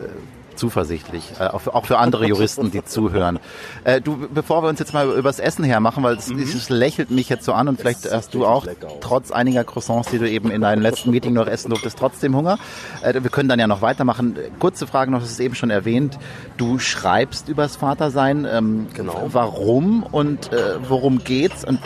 zuversichtlich, 0.61 1.25
äh, 1.41 1.45
auch, 1.45 1.61
für, 1.63 1.75
auch 1.75 1.87
für 1.87 1.99
andere 1.99 2.27
Juristen, 2.27 2.71
die 2.71 2.85
zuhören. 2.85 3.39
Äh, 3.85 4.01
du, 4.01 4.29
bevor 4.33 4.63
wir 4.63 4.69
uns 4.69 4.79
jetzt 4.79 4.93
mal 4.93 5.09
übers 5.09 5.41
Essen 5.41 5.65
hermachen, 5.65 6.03
weil 6.03 6.17
es, 6.17 6.29
mhm. 6.29 6.41
es 6.41 6.69
lächelt 6.69 7.11
mich 7.11 7.29
jetzt 7.29 7.45
so 7.45 7.53
an 7.55 7.67
und 7.69 7.81
vielleicht 7.81 8.11
hast 8.11 8.35
du 8.35 8.45
auch, 8.47 8.67
trotz 9.01 9.31
einiger 9.31 9.65
Croissants, 9.65 10.11
die 10.11 10.19
du 10.19 10.29
eben 10.29 10.51
in 10.51 10.61
deinem 10.61 10.83
letzten 10.83 11.11
Meeting 11.11 11.33
noch 11.33 11.47
essen 11.47 11.71
durftest, 11.71 11.99
trotzdem 11.99 12.37
Hunger. 12.37 12.59
Äh, 13.03 13.15
wir 13.23 13.31
können 13.31 13.49
dann 13.49 13.59
ja 13.59 13.67
noch 13.67 13.83
weitermachen. 13.83 14.37
Kurze 14.59 14.87
Frage 14.87 15.11
noch, 15.11 15.21
das 15.21 15.31
ist 15.31 15.41
eben 15.41 15.55
schon 15.55 15.71
erwähnt. 15.71 16.19
Du 16.59 16.79
schreibst 16.79 17.49
übers 17.49 17.77
Vatersein. 17.77 18.47
Ähm, 18.51 18.87
genau. 18.95 19.29
Warum 19.33 20.03
und 20.03 20.53
äh, 20.53 20.77
worum 20.87 21.25
geht's 21.25 21.65
und 21.65 21.81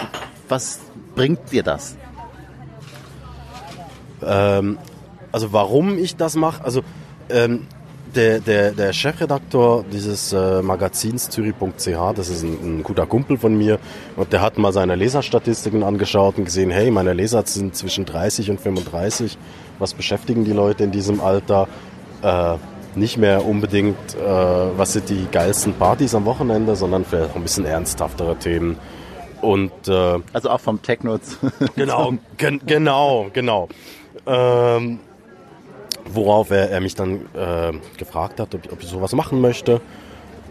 was 0.48 0.80
bringt 1.14 1.52
dir 1.52 1.62
das? 1.62 1.96
Ähm, 4.22 4.78
also 5.34 5.52
warum 5.52 5.98
ich 5.98 6.14
das 6.14 6.36
mache, 6.36 6.64
also 6.64 6.82
ähm, 7.28 7.66
der, 8.14 8.38
der, 8.38 8.70
der 8.70 8.92
Chefredaktor 8.92 9.84
dieses 9.92 10.32
äh, 10.32 10.62
Magazins 10.62 11.28
Zürich.ch, 11.28 12.14
das 12.14 12.28
ist 12.28 12.44
ein, 12.44 12.58
ein, 12.62 12.82
guter 12.84 13.04
Kumpel 13.04 13.36
von 13.36 13.58
mir, 13.58 13.80
und 14.14 14.32
der 14.32 14.40
hat 14.40 14.58
mal 14.58 14.72
seine 14.72 14.94
Leserstatistiken 14.94 15.82
angeschaut 15.82 16.38
und 16.38 16.44
gesehen, 16.44 16.70
hey, 16.70 16.92
meine 16.92 17.14
Leser 17.14 17.42
sind 17.44 17.74
zwischen 17.74 18.04
30 18.04 18.50
und 18.50 18.60
35. 18.60 19.36
Was 19.80 19.92
beschäftigen 19.94 20.44
die 20.44 20.52
Leute 20.52 20.84
in 20.84 20.92
diesem 20.92 21.20
Alter? 21.20 21.66
Äh, 22.22 22.54
nicht 22.94 23.16
mehr 23.16 23.44
unbedingt, 23.44 24.14
äh, 24.14 24.24
was 24.24 24.92
sind 24.92 25.08
die 25.08 25.26
geilsten 25.32 25.74
Partys 25.74 26.14
am 26.14 26.26
Wochenende, 26.26 26.76
sondern 26.76 27.04
vielleicht 27.04 27.32
auch 27.32 27.36
ein 27.36 27.42
bisschen 27.42 27.64
ernsthaftere 27.64 28.36
Themen. 28.36 28.78
Und, 29.40 29.88
äh, 29.88 30.20
also 30.32 30.50
auch 30.50 30.60
vom 30.60 30.80
Techno. 30.80 31.18
genau, 31.74 32.14
gen, 32.36 32.60
genau, 32.64 33.26
genau. 33.32 33.68
Ähm, 34.26 35.00
worauf 36.12 36.50
er, 36.50 36.70
er 36.70 36.80
mich 36.80 36.94
dann 36.94 37.22
äh, 37.34 37.72
gefragt 37.96 38.40
hat, 38.40 38.54
ob, 38.54 38.72
ob, 38.72 38.82
ich 38.82 38.88
sowas 38.88 39.12
machen 39.12 39.40
möchte. 39.40 39.80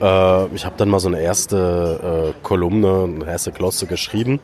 Äh, 0.02 0.46
ich 0.56 0.66
habe 0.66 0.76
dann 0.78 0.90
mal 0.90 1.00
so 1.00 1.08
eine 1.08 1.22
erste 1.22 2.34
äh, 2.34 2.44
Kolumne, 2.44 3.04
eine 3.04 3.26
erste 3.26 3.52
Glosse 3.52 3.86
geschrieben. 3.86 4.40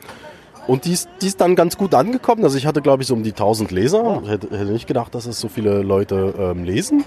Und 0.67 0.85
die 0.85 0.93
ist, 0.93 1.09
die 1.21 1.27
ist 1.27 1.41
dann 1.41 1.55
ganz 1.55 1.77
gut 1.77 1.95
angekommen. 1.95 2.43
Also 2.43 2.57
ich 2.57 2.67
hatte, 2.67 2.81
glaube 2.81 3.01
ich, 3.01 3.07
so 3.07 3.15
um 3.15 3.23
die 3.23 3.31
1000 3.31 3.71
Leser. 3.71 4.21
Ich 4.23 4.29
hätte, 4.29 4.47
hätte 4.51 4.71
nicht 4.71 4.87
gedacht, 4.87 5.15
dass 5.15 5.25
es 5.25 5.39
so 5.39 5.47
viele 5.47 5.81
Leute 5.81 6.33
ähm, 6.37 6.63
lesen. 6.63 7.03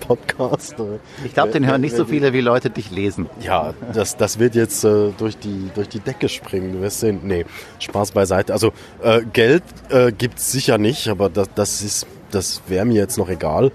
Podcast. 0.00 0.78
Äh, 0.78 0.98
ich 1.24 1.34
glaube, 1.34 1.52
den 1.52 1.66
hören 1.66 1.80
nicht 1.80 1.96
so 1.96 2.04
viele, 2.04 2.32
wie 2.32 2.40
Leute 2.40 2.70
dich 2.70 2.90
lesen. 2.90 3.28
Ja, 3.40 3.74
das, 3.92 4.16
das 4.16 4.38
wird 4.38 4.54
jetzt 4.54 4.84
äh, 4.84 5.10
durch, 5.16 5.38
die, 5.38 5.70
durch 5.74 5.88
die 5.88 6.00
Decke 6.00 6.28
springen. 6.28 6.72
Du 6.72 6.80
wirst 6.80 7.00
sehen. 7.00 7.20
Nee, 7.24 7.46
Spaß 7.78 8.12
beiseite. 8.12 8.52
Also 8.52 8.72
äh, 9.02 9.22
Geld 9.32 9.62
äh, 9.90 10.12
gibt 10.12 10.38
es 10.38 10.52
sicher 10.52 10.78
nicht, 10.78 11.08
aber 11.08 11.28
das, 11.28 11.48
das, 11.54 12.06
das 12.30 12.62
wäre 12.66 12.84
mir 12.84 12.94
jetzt 12.96 13.18
noch 13.18 13.28
egal. 13.28 13.72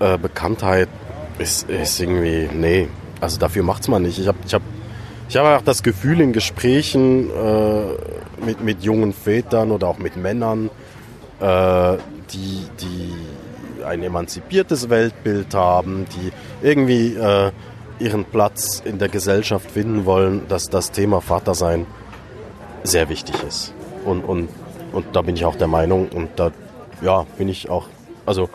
Äh, 0.00 0.18
Bekanntheit 0.18 0.88
ist, 1.38 1.68
ist 1.68 2.00
irgendwie, 2.00 2.48
nee, 2.52 2.88
also 3.20 3.38
dafür 3.38 3.62
macht 3.62 3.82
es 3.82 3.88
man 3.88 4.02
nicht. 4.02 4.18
Ich 4.18 4.28
habe 4.28 4.38
ich 4.46 4.54
hab, 4.54 4.62
ich 5.28 5.36
hab 5.36 5.46
auch 5.46 5.64
das 5.64 5.82
Gefühl 5.82 6.20
in 6.20 6.32
Gesprächen 6.32 7.30
äh, 7.30 8.44
mit, 8.44 8.62
mit 8.62 8.82
jungen 8.82 9.12
Vätern 9.12 9.70
oder 9.70 9.88
auch 9.88 9.98
mit 9.98 10.16
Männern, 10.16 10.70
äh, 11.40 11.96
die, 12.32 12.66
die 12.80 13.84
ein 13.84 14.02
emanzipiertes 14.02 14.88
Weltbild 14.88 15.54
haben, 15.54 16.06
die 16.16 16.32
irgendwie 16.66 17.14
äh, 17.14 17.50
ihren 17.98 18.24
Platz 18.24 18.82
in 18.84 18.98
der 18.98 19.08
Gesellschaft 19.08 19.70
finden 19.70 20.04
wollen, 20.04 20.42
dass 20.48 20.68
das 20.68 20.90
Thema 20.90 21.20
Vatersein 21.20 21.86
sehr 22.82 23.08
wichtig 23.08 23.36
ist. 23.46 23.72
Und, 24.04 24.22
und, 24.22 24.48
und 24.92 25.06
da 25.14 25.22
bin 25.22 25.36
ich 25.36 25.44
auch 25.44 25.56
der 25.56 25.68
Meinung 25.68 26.08
und 26.08 26.30
da 26.36 26.50
ja, 27.02 27.26
bin 27.38 27.48
ich 27.48 27.70
auch, 27.70 27.86
also 28.26 28.48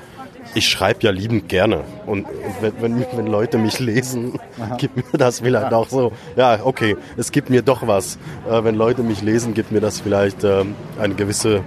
ich 0.56 0.68
schreibe 0.68 1.02
ja 1.04 1.12
liebend 1.12 1.48
gerne. 1.48 1.84
Und, 2.06 2.26
wenn, 2.62 2.82
wenn, 2.82 3.06
wenn, 3.14 3.28
Leute 3.28 3.58
mich 3.58 3.80
lesen, 3.80 4.40
Aha. 4.60 4.78
gibt 4.78 4.96
mir 4.98 5.18
das 5.18 5.40
vielleicht 5.40 5.74
auch 5.74 5.90
so, 5.90 6.12
ja, 6.36 6.60
okay, 6.64 6.98
es 7.18 7.32
gibt 7.32 7.50
mir 7.50 7.62
doch 7.62 7.86
was. 7.88 8.18
Äh, 8.50 8.64
wenn 8.64 8.76
Leute 8.76 9.04
mich 9.04 9.22
lesen, 9.22 9.54
gibt 9.54 9.72
mir 9.72 9.82
das 9.82 10.00
vielleicht 10.00 10.44
äh, 10.44 10.66
eine 11.00 11.16
gewisse 11.16 11.64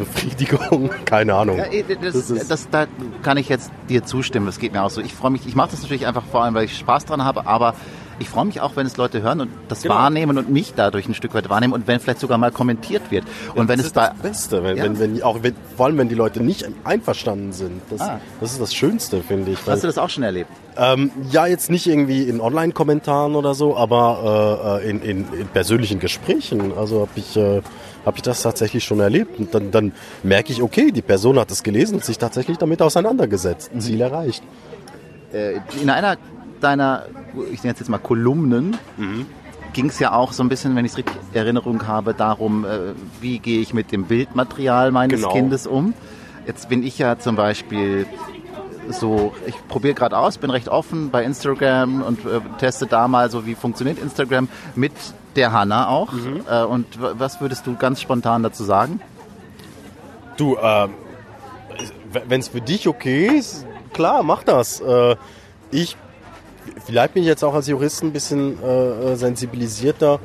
Befriedigung, 0.00 0.90
keine 1.04 1.34
Ahnung. 1.34 1.58
Ja, 1.58 1.66
eh, 1.66 1.84
das, 2.00 2.28
das, 2.28 2.48
das, 2.48 2.70
da 2.70 2.86
kann 3.22 3.36
ich 3.36 3.48
jetzt 3.48 3.70
dir 3.88 4.04
zustimmen, 4.04 4.46
das 4.46 4.58
geht 4.58 4.72
mir 4.72 4.82
auch 4.82 4.90
so. 4.90 5.00
Ich 5.00 5.14
freue 5.14 5.30
mich, 5.30 5.46
ich 5.46 5.54
mache 5.54 5.70
das 5.70 5.82
natürlich 5.82 6.06
einfach 6.06 6.24
vor 6.24 6.42
allem, 6.42 6.54
weil 6.54 6.64
ich 6.64 6.76
Spaß 6.76 7.06
dran 7.06 7.24
habe, 7.24 7.46
aber 7.46 7.74
ich 8.20 8.28
freue 8.28 8.44
mich 8.44 8.60
auch, 8.60 8.76
wenn 8.76 8.86
es 8.86 8.96
Leute 8.96 9.22
hören 9.22 9.40
und 9.40 9.50
das 9.68 9.82
genau. 9.82 9.94
wahrnehmen 9.94 10.36
und 10.36 10.50
mich 10.50 10.74
dadurch 10.76 11.08
ein 11.08 11.14
Stück 11.14 11.34
weit 11.34 11.48
wahrnehmen 11.48 11.72
und 11.72 11.86
wenn 11.86 11.98
vielleicht 12.00 12.20
sogar 12.20 12.36
mal 12.36 12.52
kommentiert 12.52 13.10
wird. 13.10 13.24
Und 13.54 13.62
ja, 13.62 13.68
wenn 13.68 13.78
das 13.78 13.78
es 13.78 13.86
ist 13.86 13.96
das 13.96 14.14
Beste, 14.14 14.62
wenn, 14.62 14.76
ja. 14.76 14.84
wenn, 14.84 14.98
wenn, 14.98 15.22
auch 15.22 15.42
wenn, 15.42 15.54
vor 15.76 15.86
allem 15.86 15.98
wenn 15.98 16.08
die 16.08 16.14
Leute 16.14 16.42
nicht 16.42 16.68
einverstanden 16.84 17.52
sind. 17.52 17.80
Das, 17.88 18.00
ah. 18.02 18.20
das 18.40 18.52
ist 18.52 18.60
das 18.60 18.74
Schönste, 18.74 19.22
finde 19.22 19.52
ich. 19.52 19.66
Weil, 19.66 19.74
Hast 19.74 19.84
du 19.84 19.86
das 19.88 19.96
auch 19.96 20.10
schon 20.10 20.22
erlebt? 20.22 20.50
Ähm, 20.76 21.10
ja, 21.30 21.46
jetzt 21.46 21.70
nicht 21.70 21.86
irgendwie 21.86 22.24
in 22.24 22.40
Online-Kommentaren 22.40 23.34
oder 23.34 23.54
so, 23.54 23.76
aber 23.76 24.80
äh, 24.82 24.90
in, 24.90 25.00
in, 25.02 25.32
in, 25.32 25.46
persönlichen 25.48 25.98
Gesprächen. 25.98 26.72
Also 26.76 27.00
habe 27.00 27.10
ich, 27.16 27.36
äh, 27.36 27.62
hab 28.04 28.16
ich 28.16 28.22
das 28.22 28.42
tatsächlich 28.42 28.84
schon 28.84 29.00
erlebt. 29.00 29.38
Und 29.38 29.54
dann, 29.54 29.70
dann 29.70 29.92
merke 30.22 30.52
ich, 30.52 30.62
okay, 30.62 30.90
die 30.90 31.02
Person 31.02 31.38
hat 31.38 31.50
es 31.50 31.62
gelesen 31.62 31.96
und 31.96 32.04
sich 32.04 32.18
tatsächlich 32.18 32.58
damit 32.58 32.82
auseinandergesetzt. 32.82 33.74
Mhm. 33.74 33.80
Ziel 33.80 34.00
erreicht. 34.00 34.42
Äh, 35.32 35.60
in 35.80 35.90
einer 35.90 36.16
deiner, 36.60 37.06
ich 37.52 37.62
nenne 37.62 37.74
es 37.74 37.80
jetzt 37.80 37.88
mal 37.88 37.98
Kolumnen, 37.98 38.76
mhm. 38.96 39.26
ging 39.72 39.86
es 39.86 39.98
ja 39.98 40.12
auch 40.12 40.32
so 40.32 40.42
ein 40.42 40.48
bisschen, 40.48 40.76
wenn 40.76 40.84
ich 40.84 40.92
es 40.92 40.98
richtig 40.98 41.16
Erinnerung 41.32 41.86
habe, 41.86 42.14
darum, 42.14 42.64
äh, 42.64 42.92
wie 43.20 43.38
gehe 43.38 43.60
ich 43.60 43.74
mit 43.74 43.92
dem 43.92 44.04
Bildmaterial 44.04 44.90
meines 44.90 45.20
genau. 45.20 45.32
Kindes 45.32 45.66
um. 45.66 45.94
Jetzt 46.46 46.68
bin 46.68 46.82
ich 46.82 46.98
ja 46.98 47.18
zum 47.18 47.36
Beispiel 47.36 48.06
so, 48.88 49.32
ich 49.46 49.54
probiere 49.68 49.94
gerade 49.94 50.18
aus, 50.18 50.38
bin 50.38 50.50
recht 50.50 50.68
offen 50.68 51.10
bei 51.10 51.24
Instagram 51.24 52.02
und 52.02 52.24
äh, 52.24 52.40
teste 52.58 52.86
da 52.86 53.08
mal 53.08 53.30
so, 53.30 53.46
wie 53.46 53.54
funktioniert 53.54 53.98
Instagram 53.98 54.48
mit 54.74 54.92
Der 55.36 55.52
Hanna 55.52 55.88
auch. 55.88 56.12
Mhm. 56.12 56.42
Äh, 56.50 56.64
und 56.64 56.86
was 57.00 57.40
würdest 57.40 57.66
du 57.66 57.76
ganz 57.76 58.00
spontan 58.00 58.42
dazu 58.42 58.64
sagen? 58.64 59.00
Du, 60.36 60.56
äh, 60.56 60.88
wenn 62.26 62.40
es 62.40 62.48
für 62.48 62.60
dich 62.60 62.88
okay 62.88 63.26
ist, 63.38 63.66
klar, 63.92 64.22
mach 64.22 64.42
das. 64.42 64.80
Äh, 64.80 65.16
ich, 65.70 65.96
vielleicht 66.84 67.14
bin 67.14 67.22
ich 67.22 67.28
jetzt 67.28 67.44
auch 67.44 67.54
als 67.54 67.68
Jurist 67.68 68.02
ein 68.02 68.12
bisschen 68.12 68.62
äh, 68.62 69.16
sensibilisierter, 69.16 70.18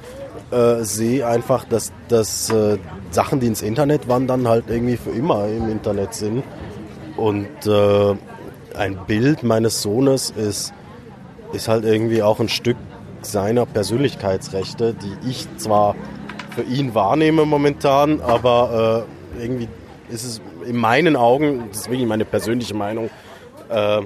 äh, 0.52 0.84
sehe 0.84 1.28
einfach, 1.28 1.66
dass, 1.66 1.92
dass 2.08 2.50
äh, 2.50 2.78
Sachen, 3.12 3.40
die 3.40 3.48
ins 3.48 3.62
Internet 3.62 4.08
wandern, 4.08 4.48
halt 4.48 4.66
irgendwie 4.68 4.98
für 4.98 5.12
immer 5.12 5.48
im 5.48 5.70
Internet 5.70 6.14
sind. 6.14 6.44
Und 7.18 7.48
äh, 7.66 8.16
ein 8.76 8.98
Bild 9.08 9.44
meines 9.44 9.82
Sohnes 9.82 10.32
ist, 10.32 10.74
ist 11.54 11.68
halt 11.68 11.86
irgendwie 11.86 12.22
auch 12.22 12.40
ein 12.40 12.50
Stück 12.50 12.78
seiner 13.32 13.66
Persönlichkeitsrechte, 13.66 14.94
die 14.94 15.30
ich 15.30 15.48
zwar 15.58 15.96
für 16.56 16.64
ihn 16.64 16.96
wahrnehme 16.96 17.46
momentan, 17.46 18.22
aber 18.22 19.06
äh, 19.38 19.44
irgendwie 19.44 19.68
ist 20.10 20.24
es 20.24 20.42
in 20.66 20.78
meinen 20.78 21.16
Augen, 21.16 21.66
das 21.70 21.82
ist 21.82 21.90
wirklich 21.90 22.08
meine 22.08 22.26
persönliche 22.26 22.74
Meinung, 22.74 23.10
äh, 23.70 24.02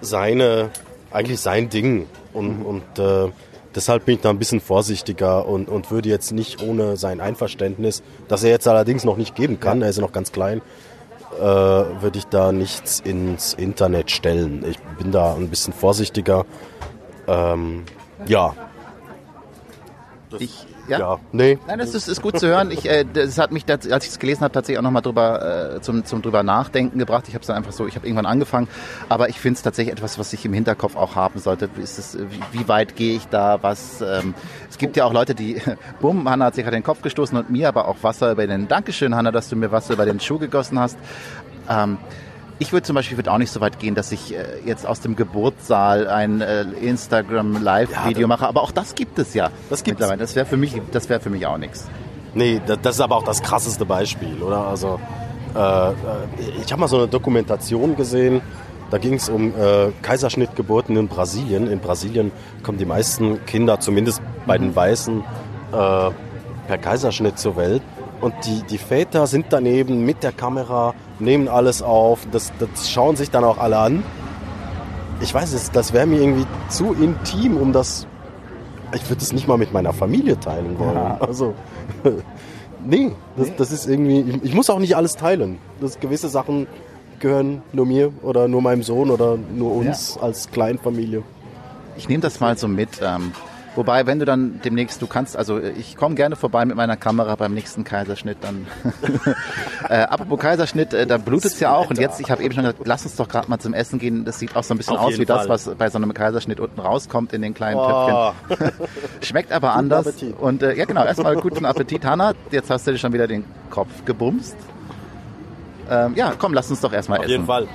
seine, 0.00 0.70
eigentlich 1.12 1.40
sein 1.40 1.68
Ding. 1.68 2.06
Und, 2.32 2.60
mhm. 2.60 2.66
und 2.66 2.98
äh, 2.98 3.30
deshalb 3.74 4.06
bin 4.06 4.16
ich 4.16 4.20
da 4.22 4.30
ein 4.30 4.38
bisschen 4.38 4.60
vorsichtiger 4.60 5.46
und, 5.46 5.68
und 5.68 5.90
würde 5.90 6.08
jetzt 6.08 6.32
nicht 6.32 6.62
ohne 6.62 6.96
sein 6.96 7.20
Einverständnis, 7.20 8.02
das 8.28 8.44
er 8.44 8.50
jetzt 8.50 8.66
allerdings 8.66 9.04
noch 9.04 9.16
nicht 9.16 9.34
geben 9.34 9.60
kann, 9.60 9.82
er 9.82 9.90
ist 9.90 9.96
ja 9.96 10.02
noch 10.02 10.12
ganz 10.12 10.32
klein, 10.32 10.62
äh, 11.38 11.42
würde 11.42 12.18
ich 12.18 12.26
da 12.26 12.52
nichts 12.52 13.00
ins 13.00 13.54
Internet 13.54 14.10
stellen. 14.10 14.64
Ich 14.68 14.78
bin 14.98 15.12
da 15.12 15.34
ein 15.34 15.48
bisschen 15.48 15.72
vorsichtiger. 15.72 16.46
Ähm, 17.26 17.84
ja. 18.26 18.54
Ich, 20.38 20.66
ja? 20.88 20.98
ja? 20.98 21.20
Nee. 21.32 21.58
Nein, 21.66 21.78
das 21.78 21.94
ist, 21.94 22.08
ist 22.08 22.22
gut 22.22 22.38
zu 22.38 22.46
hören. 22.46 22.70
Ich, 22.70 22.88
äh, 22.88 23.04
das 23.10 23.38
hat 23.38 23.52
mich, 23.52 23.64
als 23.68 23.86
ich 23.86 24.10
es 24.10 24.18
gelesen 24.18 24.42
habe, 24.42 24.52
tatsächlich 24.52 24.78
auch 24.78 24.82
nochmal 24.82 25.02
drüber, 25.02 25.76
äh, 25.76 25.80
zum, 25.80 26.04
zum 26.04 26.22
drüber 26.22 26.42
nachdenken 26.42 26.98
gebracht. 26.98 27.24
Ich 27.28 27.34
habe 27.34 27.42
es 27.42 27.50
einfach 27.50 27.72
so, 27.72 27.86
ich 27.86 27.96
habe 27.96 28.06
irgendwann 28.06 28.26
angefangen, 28.26 28.68
aber 29.08 29.28
ich 29.28 29.38
finde 29.38 29.56
es 29.56 29.62
tatsächlich 29.62 29.92
etwas, 29.92 30.18
was 30.18 30.32
ich 30.32 30.44
im 30.44 30.52
Hinterkopf 30.52 30.96
auch 30.96 31.14
haben 31.14 31.38
sollte. 31.38 31.70
Ist 31.76 31.98
es, 31.98 32.18
wie, 32.18 32.58
wie 32.58 32.68
weit 32.68 32.96
gehe 32.96 33.16
ich 33.16 33.26
da? 33.28 33.62
Was? 33.62 34.00
Ähm, 34.00 34.34
es 34.68 34.78
gibt 34.78 34.96
ja 34.96 35.04
auch 35.04 35.12
Leute, 35.12 35.34
die, 35.34 35.60
bumm, 36.00 36.28
Hanna 36.28 36.46
hat 36.46 36.54
sich 36.54 36.64
gerade 36.64 36.76
den 36.76 36.84
Kopf 36.84 37.02
gestoßen 37.02 37.36
und 37.38 37.50
mir 37.50 37.68
aber 37.68 37.88
auch 37.88 37.96
Wasser 38.02 38.32
über 38.32 38.46
den. 38.46 38.68
Dankeschön, 38.68 39.14
Hanna, 39.14 39.30
dass 39.30 39.48
du 39.48 39.56
mir 39.56 39.70
Wasser 39.70 39.94
über 39.94 40.04
den 40.04 40.20
Schuh 40.20 40.38
gegossen 40.38 40.78
hast. 40.78 40.98
Ähm, 41.68 41.98
ich 42.64 42.72
würde 42.72 42.86
zum 42.86 42.94
Beispiel 42.94 43.18
würde 43.18 43.30
auch 43.30 43.38
nicht 43.38 43.50
so 43.50 43.60
weit 43.60 43.78
gehen, 43.78 43.94
dass 43.94 44.10
ich 44.10 44.34
äh, 44.34 44.42
jetzt 44.64 44.86
aus 44.86 45.00
dem 45.00 45.16
Geburtssaal 45.16 46.08
ein 46.08 46.40
äh, 46.40 46.62
Instagram 46.62 47.62
Live-Video 47.62 48.22
ja, 48.22 48.26
mache, 48.26 48.48
aber 48.48 48.62
auch 48.62 48.70
das 48.70 48.94
gibt 48.94 49.18
es 49.18 49.34
ja. 49.34 49.50
Das 49.68 49.84
gibt 49.84 50.00
es. 50.00 50.08
Das 50.08 50.34
wäre 50.34 50.46
für 50.46 50.56
mich, 50.56 50.80
das 50.90 51.08
wäre 51.10 51.20
für 51.20 51.30
mich 51.30 51.46
auch 51.46 51.58
nichts. 51.58 51.86
Nee, 52.32 52.60
das 52.66 52.96
ist 52.96 53.00
aber 53.00 53.16
auch 53.16 53.22
das 53.22 53.42
krasseste 53.42 53.84
Beispiel, 53.84 54.42
oder? 54.42 54.66
Also 54.66 54.98
äh, 55.54 55.58
äh 55.58 55.92
ich 56.62 56.72
habe 56.72 56.80
mal 56.80 56.88
so 56.88 56.96
eine 56.96 57.08
Dokumentation 57.08 57.96
gesehen. 57.96 58.40
Da 58.90 58.98
ging 58.98 59.14
es 59.14 59.28
um 59.28 59.48
äh, 59.48 59.92
Kaiserschnittgeburten 60.02 60.96
in 60.96 61.08
Brasilien. 61.08 61.70
In 61.70 61.80
Brasilien 61.80 62.32
kommen 62.62 62.78
die 62.78 62.86
meisten 62.86 63.44
Kinder, 63.44 63.78
zumindest 63.78 64.22
bei 64.46 64.56
den 64.56 64.74
Weißen, 64.74 65.20
äh, 65.20 65.24
per 65.72 66.78
Kaiserschnitt 66.80 67.38
zur 67.38 67.56
Welt. 67.56 67.82
Und 68.24 68.32
die, 68.46 68.62
die 68.62 68.78
Väter 68.78 69.26
sind 69.26 69.48
daneben 69.50 70.06
mit 70.06 70.22
der 70.22 70.32
Kamera, 70.32 70.94
nehmen 71.18 71.46
alles 71.46 71.82
auf. 71.82 72.26
Das, 72.32 72.54
das 72.58 72.90
schauen 72.90 73.16
sich 73.16 73.30
dann 73.30 73.44
auch 73.44 73.58
alle 73.58 73.76
an. 73.76 74.02
Ich 75.20 75.34
weiß 75.34 75.52
es, 75.52 75.70
das 75.70 75.92
wäre 75.92 76.06
mir 76.06 76.22
irgendwie 76.22 76.46
zu 76.70 76.94
intim, 76.94 77.58
um 77.58 77.74
das. 77.74 78.06
Ich 78.94 79.10
würde 79.10 79.20
es 79.20 79.34
nicht 79.34 79.46
mal 79.46 79.58
mit 79.58 79.74
meiner 79.74 79.92
Familie 79.92 80.40
teilen 80.40 80.78
wollen. 80.78 80.94
Ja. 80.94 81.18
Also, 81.20 81.52
nee, 82.86 83.12
das, 83.36 83.54
das 83.56 83.70
ist 83.70 83.86
irgendwie. 83.86 84.20
Ich, 84.20 84.42
ich 84.44 84.54
muss 84.54 84.70
auch 84.70 84.78
nicht 84.78 84.96
alles 84.96 85.16
teilen. 85.16 85.58
Das 85.82 86.00
gewisse 86.00 86.30
Sachen 86.30 86.66
gehören 87.18 87.60
nur 87.74 87.84
mir 87.84 88.10
oder 88.22 88.48
nur 88.48 88.62
meinem 88.62 88.82
Sohn 88.82 89.10
oder 89.10 89.36
nur 89.36 89.74
uns 89.74 90.14
ja. 90.14 90.22
als 90.22 90.50
Kleinfamilie. 90.50 91.22
Ich 91.98 92.08
nehme 92.08 92.22
das 92.22 92.40
mal 92.40 92.56
so 92.56 92.68
mit. 92.68 93.02
Ähm, 93.02 93.32
Wobei, 93.76 94.06
wenn 94.06 94.18
du 94.18 94.24
dann 94.24 94.60
demnächst, 94.64 95.02
du 95.02 95.06
kannst, 95.06 95.36
also 95.36 95.58
ich 95.58 95.96
komme 95.96 96.14
gerne 96.14 96.36
vorbei 96.36 96.64
mit 96.64 96.76
meiner 96.76 96.96
Kamera 96.96 97.34
beim 97.34 97.54
nächsten 97.54 97.84
Kaiserschnitt. 97.84 98.38
Dann 98.40 98.66
äh, 99.88 99.94
apropos 99.94 100.38
Kaiserschnitt, 100.38 100.94
äh, 100.94 101.06
da 101.06 101.18
blutet 101.18 101.52
es 101.52 101.60
ja 101.60 101.74
auch. 101.74 101.90
Und 101.90 101.98
jetzt, 101.98 102.20
ich 102.20 102.30
habe 102.30 102.42
eben 102.42 102.54
schon 102.54 102.64
gesagt, 102.64 102.82
lass 102.84 103.04
uns 103.04 103.16
doch 103.16 103.28
gerade 103.28 103.48
mal 103.50 103.58
zum 103.58 103.74
Essen 103.74 103.98
gehen. 103.98 104.24
Das 104.24 104.38
sieht 104.38 104.54
auch 104.54 104.62
so 104.62 104.74
ein 104.74 104.78
bisschen 104.78 104.96
Auf 104.96 105.06
aus 105.06 105.18
wie 105.18 105.26
Fall. 105.26 105.46
das, 105.46 105.48
was 105.48 105.74
bei 105.76 105.90
so 105.90 105.98
einem 105.98 106.14
Kaiserschnitt 106.14 106.60
unten 106.60 106.80
rauskommt 106.80 107.32
in 107.32 107.42
den 107.42 107.54
kleinen 107.54 107.78
oh. 107.78 108.32
Töpfchen. 108.48 108.72
Schmeckt 109.22 109.52
aber 109.52 109.68
guten 109.68 109.78
anders. 109.78 110.06
Appetit. 110.06 110.38
Und 110.38 110.62
äh, 110.62 110.74
ja 110.74 110.84
genau, 110.84 111.04
erstmal 111.04 111.36
guten 111.36 111.64
Appetit, 111.64 112.04
Hanna. 112.04 112.34
Jetzt 112.50 112.70
hast 112.70 112.86
du 112.86 112.92
dir 112.92 112.98
schon 112.98 113.12
wieder 113.12 113.26
den 113.26 113.44
Kopf 113.70 114.04
gebumst. 114.04 114.56
Ähm, 115.90 116.14
ja, 116.16 116.32
komm, 116.38 116.54
lass 116.54 116.70
uns 116.70 116.80
doch 116.80 116.92
erstmal 116.92 117.18
essen. 117.18 117.24
Auf 117.24 117.30
jeden 117.30 117.46
Fall. 117.46 117.68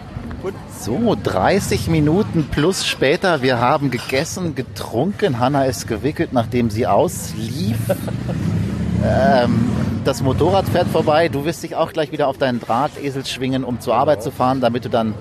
So, 0.79 1.17
30 1.21 1.89
Minuten 1.89 2.47
plus 2.49 2.85
später. 2.85 3.41
Wir 3.41 3.59
haben 3.59 3.91
gegessen, 3.91 4.55
getrunken. 4.55 5.39
Hanna 5.39 5.65
ist 5.65 5.87
gewickelt, 5.87 6.31
nachdem 6.31 6.69
sie 6.69 6.87
auslief. 6.87 7.77
ähm, 9.05 9.69
das 10.05 10.21
Motorrad 10.23 10.65
fährt 10.69 10.87
vorbei. 10.87 11.27
Du 11.27 11.43
wirst 11.43 11.63
dich 11.63 11.75
auch 11.75 11.91
gleich 11.91 12.11
wieder 12.11 12.27
auf 12.27 12.37
deinen 12.37 12.61
Drahtesel 12.61 13.25
schwingen, 13.25 13.65
um 13.65 13.81
zur 13.81 13.95
Arbeit 13.95 14.23
zu 14.23 14.31
fahren, 14.31 14.61
damit 14.61 14.85
du 14.85 14.89
dann 14.89 15.13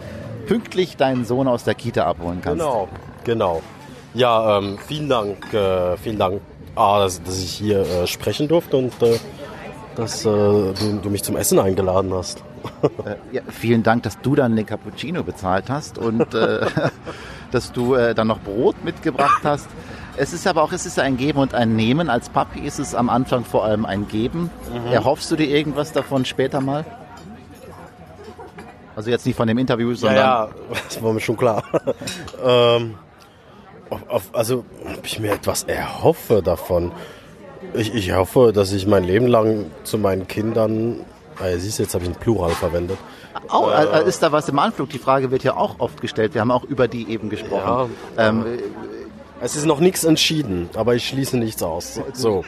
pünktlich 0.47 0.97
deinen 0.97 1.25
Sohn 1.25 1.49
aus 1.49 1.65
der 1.65 1.75
Kita 1.75 2.07
abholen 2.07 2.41
kannst. 2.43 2.61
Genau, 2.65 2.89
genau. 3.25 3.63
Ja, 4.15 4.59
ähm, 4.59 4.79
vielen 4.87 5.09
Dank, 5.09 5.53
äh, 5.53 5.97
vielen 5.99 6.19
Dank, 6.19 6.41
ah, 6.75 7.01
dass, 7.01 7.23
dass, 7.23 7.39
ich 7.43 7.53
hier 7.53 7.81
äh, 7.81 8.07
sprechen 8.07 8.49
durfte 8.49 8.77
und 8.77 8.93
äh, 9.03 9.19
dass 9.99 10.25
äh, 10.25 10.29
du, 10.29 11.01
du 11.03 11.11
mich 11.11 11.25
zum 11.25 11.37
Essen 11.37 11.59
eingeladen 11.59 12.15
hast. 12.15 12.43
Äh, 13.05 13.17
ja, 13.33 13.43
vielen 13.49 13.83
Dank, 13.83 14.05
dass 14.05 14.21
du 14.21 14.37
dann 14.37 14.55
den 14.55 14.65
Cappuccino 14.65 15.25
bezahlt 15.25 15.69
hast 15.69 15.99
und 15.99 16.35
äh, 16.35 16.67
dass 17.51 17.73
du 17.73 17.95
äh, 17.95 18.15
dann 18.15 18.29
noch 18.29 18.39
Brot 18.41 18.85
mitgebracht 18.85 19.43
hast. 19.43 19.67
Es 20.17 20.33
ist 20.33 20.47
aber 20.47 20.63
auch, 20.63 20.73
es 20.73 20.87
ist 20.87 20.99
ein 20.99 21.17
Geben 21.17 21.39
und 21.39 21.55
ein 21.55 21.75
Nehmen. 21.75 22.11
Als 22.11 22.29
Papi 22.29 22.61
ist 22.61 22.79
es 22.79 22.95
am 22.95 23.11
Anfang 23.11 23.45
vor 23.45 23.65
allem 23.65 23.85
ein 23.87 24.07
Geben. 24.07 24.51
Mhm. 24.73 24.93
Erhoffst 24.93 25.31
du 25.31 25.37
dir 25.37 25.49
irgendwas 25.49 25.93
davon 25.93 26.25
später 26.25 26.61
mal? 26.61 26.85
Also 28.95 29.11
jetzt 29.11 29.27
nicht 29.27 29.37
von 29.37 29.47
dem 29.47 29.59
Interview, 29.59 29.95
sondern... 29.95 30.19
Ja, 30.19 30.45
ja 30.45 30.51
das 30.89 31.03
war 31.03 31.13
mir 31.13 31.21
schon 31.21 31.37
klar. 31.37 31.63
ähm, 32.45 32.95
auf, 34.09 34.31
also, 34.33 34.65
ob 34.97 35.07
ich 35.07 35.19
mir 35.19 35.33
etwas 35.33 35.65
erhoffe 35.65 36.43
davon. 36.43 36.93
Ich, 37.75 37.95
ich 37.95 38.13
hoffe, 38.15 38.53
dass 38.55 38.73
ich 38.73 38.87
mein 38.87 39.05
Leben 39.05 39.27
lang 39.27 39.67
zu 39.85 39.99
meinen 39.99 40.27
Kindern 40.29 41.05
Ah, 41.41 41.57
siehst 41.57 41.79
du, 41.79 41.85
jetzt 41.85 41.95
habe 41.95 42.05
ich 42.05 42.11
ein 42.11 42.17
Plural 42.17 42.51
verwendet. 42.51 42.99
Oh, 43.53 43.69
äh, 43.71 44.07
ist 44.09 44.23
da 44.23 44.33
was 44.33 44.49
im 44.49 44.59
Anflug? 44.59 44.89
Die 44.91 44.99
Frage 44.99 45.31
wird 45.31 45.45
ja 45.45 45.57
auch 45.57 45.77
oft 45.79 46.01
gestellt. 46.01 46.35
Wir 46.35 46.41
haben 46.41 46.51
auch 46.51 46.65
über 46.65 46.89
die 46.89 47.09
eben 47.11 47.29
gesprochen. 47.29 47.95
Ja, 48.17 48.29
ähm, 48.29 48.45
es 49.41 49.55
ist 49.55 49.65
noch 49.65 49.79
nichts 49.79 50.03
entschieden, 50.03 50.69
aber 50.75 50.97
ich 50.97 51.07
schließe 51.07 51.37
nichts 51.37 51.63
aus. 51.63 52.01
So. 52.13 52.45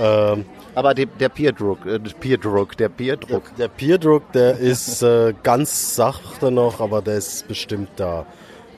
Ähm, 0.00 0.46
aber 0.74 0.94
der, 0.94 1.06
der 1.06 1.28
Peerdruck, 1.28 1.84
äh, 1.84 1.98
Peerdruck, 1.98 2.76
der 2.78 2.88
Peerdruck. 2.88 3.44
Der, 3.56 3.68
der 3.68 3.68
Peerdruck, 3.68 4.32
der 4.32 4.56
ist 4.56 5.02
äh, 5.02 5.34
ganz 5.42 5.94
sachte 5.94 6.50
noch, 6.50 6.80
aber 6.80 7.02
der 7.02 7.16
ist 7.16 7.46
bestimmt 7.46 7.90
da. 7.96 8.24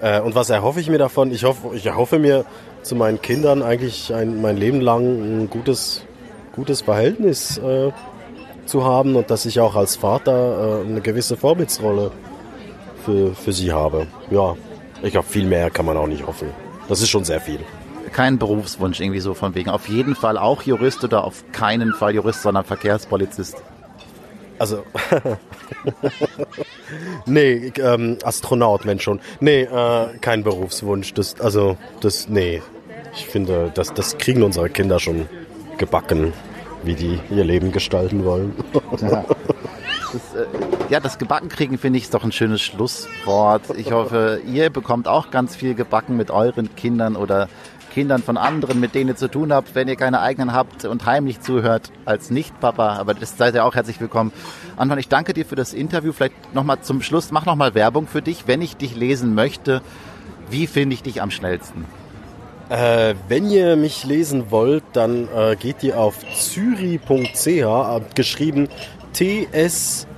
Äh, 0.01 0.21
und 0.21 0.35
was 0.35 0.51
erhoffe 0.51 0.81
ich 0.81 0.91
mir 0.91 0.99
davon? 0.99 1.31
Ich 1.31 1.45
hoffe, 1.45 1.77
ich 1.77 1.87
erhoffe 1.87 2.19
mir 2.19 2.45
zu 2.85 2.97
meinen 2.97 3.21
Kindern 3.21 3.63
eigentlich 3.63 4.15
ein, 4.15 4.41
mein 4.41 4.57
Leben 4.57 4.81
lang 4.81 5.03
ein 5.03 5.51
gutes, 5.51 6.03
gutes 6.55 6.83
Verhältnis 6.83 7.59
äh, 7.59 7.91
zu 8.67 8.85
haben 8.85 9.17
und 9.17 9.31
dass 9.31 9.47
ich 9.47 9.61
auch 9.61 9.75
als 9.75 9.97
Vater 9.97 10.83
äh, 10.83 10.89
eine 10.89 11.01
gewisse 11.01 11.37
Vorbildsrolle 11.37 12.11
für, 13.05 13.35
für 13.35 13.53
sie 13.53 13.73
habe. 13.73 14.07
Ja, 14.31 14.57
ich 15.03 15.13
glaube, 15.13 15.29
viel 15.29 15.47
mehr 15.47 15.71
kann 15.71 15.87
man 15.87 15.97
auch 15.97 16.07
nicht 16.07 16.27
hoffen. 16.27 16.49
Das 16.89 17.01
ist 17.01 17.11
schon 17.11 17.25
sehr 17.25 17.41
viel. 17.41 17.61
Kein 18.13 18.39
Berufswunsch 18.39 19.01
irgendwie 19.01 19.21
so 19.21 19.35
von 19.35 19.55
wegen. 19.55 19.71
Auf 19.71 19.89
jeden 19.89 20.15
Fall 20.15 20.39
auch 20.39 20.63
Jurist 20.63 21.03
oder 21.05 21.25
auf 21.25 21.45
keinen 21.53 21.93
Fall 21.95 22.15
Jurist, 22.15 22.43
sondern 22.43 22.65
Verkehrspolizist. 22.65 23.57
Also, 24.59 24.85
nee, 27.27 27.73
ähm, 27.79 28.19
Astronaut, 28.23 28.87
wenn 28.87 29.01
schon. 29.01 29.21
Nee, 29.41 29.63
äh, 29.63 30.07
kein 30.21 30.45
Berufswunsch. 30.45 31.13
Das, 31.15 31.41
also, 31.41 31.77
das, 32.01 32.29
nee. 32.29 32.63
Ich 33.15 33.27
finde, 33.27 33.71
das, 33.75 33.95
das 33.95 34.19
kriegen 34.19 34.43
unsere 34.43 34.71
Kinder 34.71 34.99
schon 34.99 35.29
gebacken 35.79 36.33
wie 36.85 36.95
die 36.95 37.19
ihr 37.31 37.45
Leben 37.45 37.73
gestalten 37.73 38.25
wollen. 38.25 38.55
Ja. 39.01 39.25
Das, 40.13 40.33
äh, 40.41 40.47
ja, 40.91 41.01
das 41.01 41.19
Gebackenkriegen 41.19 41.77
finde 41.77 41.97
ich 41.97 42.05
ist 42.05 42.15
doch 42.15 42.23
ein 42.23 42.31
schönes 42.31 42.63
Schlusswort. 42.63 43.63
Ich 43.77 43.91
hoffe, 43.91 44.41
ihr 44.47 44.71
bekommt 44.71 45.09
auch 45.09 45.33
ganz 45.33 45.57
viel 45.57 45.75
gebacken 45.75 46.17
mit 46.17 46.31
euren 46.31 46.77
Kindern 46.77 47.17
oder 47.17 47.49
Kindern 47.93 48.23
von 48.23 48.37
anderen, 48.37 48.79
mit 48.79 48.95
denen 48.95 49.09
ihr 49.09 49.17
zu 49.17 49.27
tun 49.27 49.53
habt, 49.53 49.75
wenn 49.75 49.89
ihr 49.89 49.97
keine 49.97 50.21
eigenen 50.21 50.53
habt 50.53 50.85
und 50.85 51.05
heimlich 51.05 51.41
zuhört 51.41 51.91
als 52.05 52.31
Nicht-Papa. 52.31 52.91
Aber 52.91 53.15
das 53.15 53.37
seid 53.37 53.57
ihr 53.57 53.65
auch 53.65 53.75
herzlich 53.75 54.01
willkommen. 54.01 54.31
Anton, 54.77 54.99
ich 54.99 55.09
danke 55.09 55.33
dir 55.33 55.45
für 55.45 55.57
das 55.57 55.75
Interview. 55.75 56.13
Vielleicht 56.13 56.55
nochmal 56.55 56.81
zum 56.83 57.03
Schluss, 57.03 57.33
mach 57.33 57.45
nochmal 57.45 57.75
Werbung 57.75 58.07
für 58.07 58.23
dich. 58.23 58.47
Wenn 58.47 58.63
ich 58.63 58.77
dich 58.77 58.95
lesen 58.95 59.35
möchte, 59.35 59.83
wie 60.49 60.69
finde 60.69 60.95
ich 60.95 61.03
dich 61.03 61.23
am 61.23 61.33
schnellsten? 61.33 61.87
Äh, 62.71 63.15
wenn 63.29 63.51
ihr 63.51 63.77
mich 63.77 64.05
lesen 64.05 64.51
wollt, 64.51 64.85
dann 64.95 65.29
äh, 65.35 65.55
geht 65.57 65.83
ihr 65.83 65.99
auf 65.99 66.17
zyri.ch, 66.35 67.47
äh, 67.47 68.01
geschrieben 68.15 68.69
T-S-U-E-R-I.ch. 69.13 70.09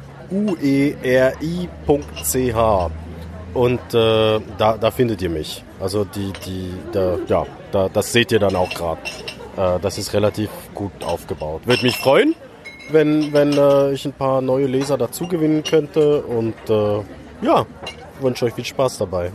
Und 3.55 3.81
äh, 3.95 4.41
da, 4.59 4.77
da 4.79 4.91
findet 4.91 5.23
ihr 5.23 5.31
mich. 5.31 5.65
Also 5.81 6.05
die, 6.05 6.33
die, 6.47 6.71
da, 6.93 7.19
ja, 7.27 7.47
da, 7.73 7.89
das 7.89 8.13
seht 8.13 8.31
ihr 8.31 8.39
dann 8.39 8.55
auch 8.55 8.71
gerade. 8.71 9.01
Äh, 9.57 9.81
das 9.81 9.99
ist 9.99 10.13
relativ 10.15 10.51
gut 10.75 10.93
aufgebaut. 11.05 11.63
Würde 11.65 11.83
mich 11.83 11.97
freuen, 11.97 12.37
wenn, 12.91 13.33
wenn 13.33 13.55
äh, 13.55 13.93
ich 13.93 14.05
ein 14.05 14.13
paar 14.13 14.41
neue 14.41 14.67
Leser 14.67 14.97
dazu 14.97 15.27
gewinnen 15.27 15.65
könnte. 15.65 16.23
Und 16.23 16.55
ja, 17.43 17.67
wünsche 18.21 18.45
euch 18.47 18.55
viel 18.55 18.65
Spaß 18.65 18.99
dabei. 18.99 19.33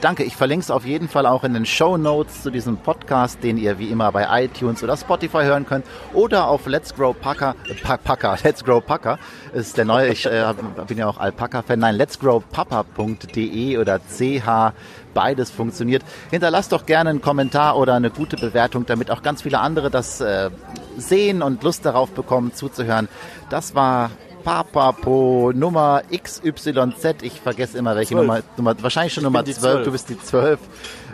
Danke. 0.00 0.24
Ich 0.24 0.36
verlinke 0.36 0.64
es 0.64 0.70
auf 0.70 0.84
jeden 0.84 1.08
Fall 1.08 1.26
auch 1.26 1.44
in 1.44 1.54
den 1.54 1.66
Show 1.66 1.96
Notes 1.96 2.42
zu 2.42 2.50
diesem 2.50 2.76
Podcast, 2.76 3.42
den 3.42 3.58
ihr 3.58 3.78
wie 3.78 3.88
immer 3.88 4.10
bei 4.12 4.44
iTunes 4.44 4.82
oder 4.82 4.96
Spotify 4.96 5.44
hören 5.44 5.66
könnt 5.66 5.86
oder 6.12 6.48
auf 6.48 6.66
Let's 6.66 6.94
Grow 6.94 7.14
Packer, 7.18 7.54
äh, 7.68 7.74
Packer, 7.74 8.36
Let's 8.44 8.64
Grow 8.64 8.84
Packer 8.84 9.18
ist 9.52 9.76
der 9.76 9.84
neue, 9.84 10.08
ich 10.08 10.26
äh, 10.26 10.52
bin 10.86 10.98
ja 10.98 11.06
auch 11.06 11.18
Alpaka-Fan, 11.18 11.78
nein, 11.78 11.94
letsgrowpapa.de 11.94 13.78
oder 13.78 13.98
ch, 13.98 14.72
beides 15.14 15.50
funktioniert. 15.50 16.02
Hinterlasst 16.30 16.72
doch 16.72 16.86
gerne 16.86 17.10
einen 17.10 17.20
Kommentar 17.20 17.76
oder 17.78 17.94
eine 17.94 18.10
gute 18.10 18.36
Bewertung, 18.36 18.84
damit 18.86 19.10
auch 19.10 19.22
ganz 19.22 19.42
viele 19.42 19.60
andere 19.60 19.90
das 19.90 20.20
äh, 20.20 20.50
sehen 20.96 21.42
und 21.42 21.62
Lust 21.62 21.86
darauf 21.86 22.10
bekommen, 22.10 22.52
zuzuhören. 22.52 23.08
Das 23.48 23.74
war 23.74 24.10
Papapo 24.44 25.52
Nummer 25.54 26.02
XYZ. 26.12 27.22
Ich 27.22 27.40
vergesse 27.40 27.78
immer 27.78 27.96
welche 27.96 28.14
Nummer, 28.14 28.42
Nummer. 28.56 28.76
Wahrscheinlich 28.80 29.14
schon 29.14 29.24
Nummer 29.24 29.44
12. 29.44 29.84
Du 29.84 29.90
bist 29.90 30.10
die 30.10 30.20
12. 30.20 30.60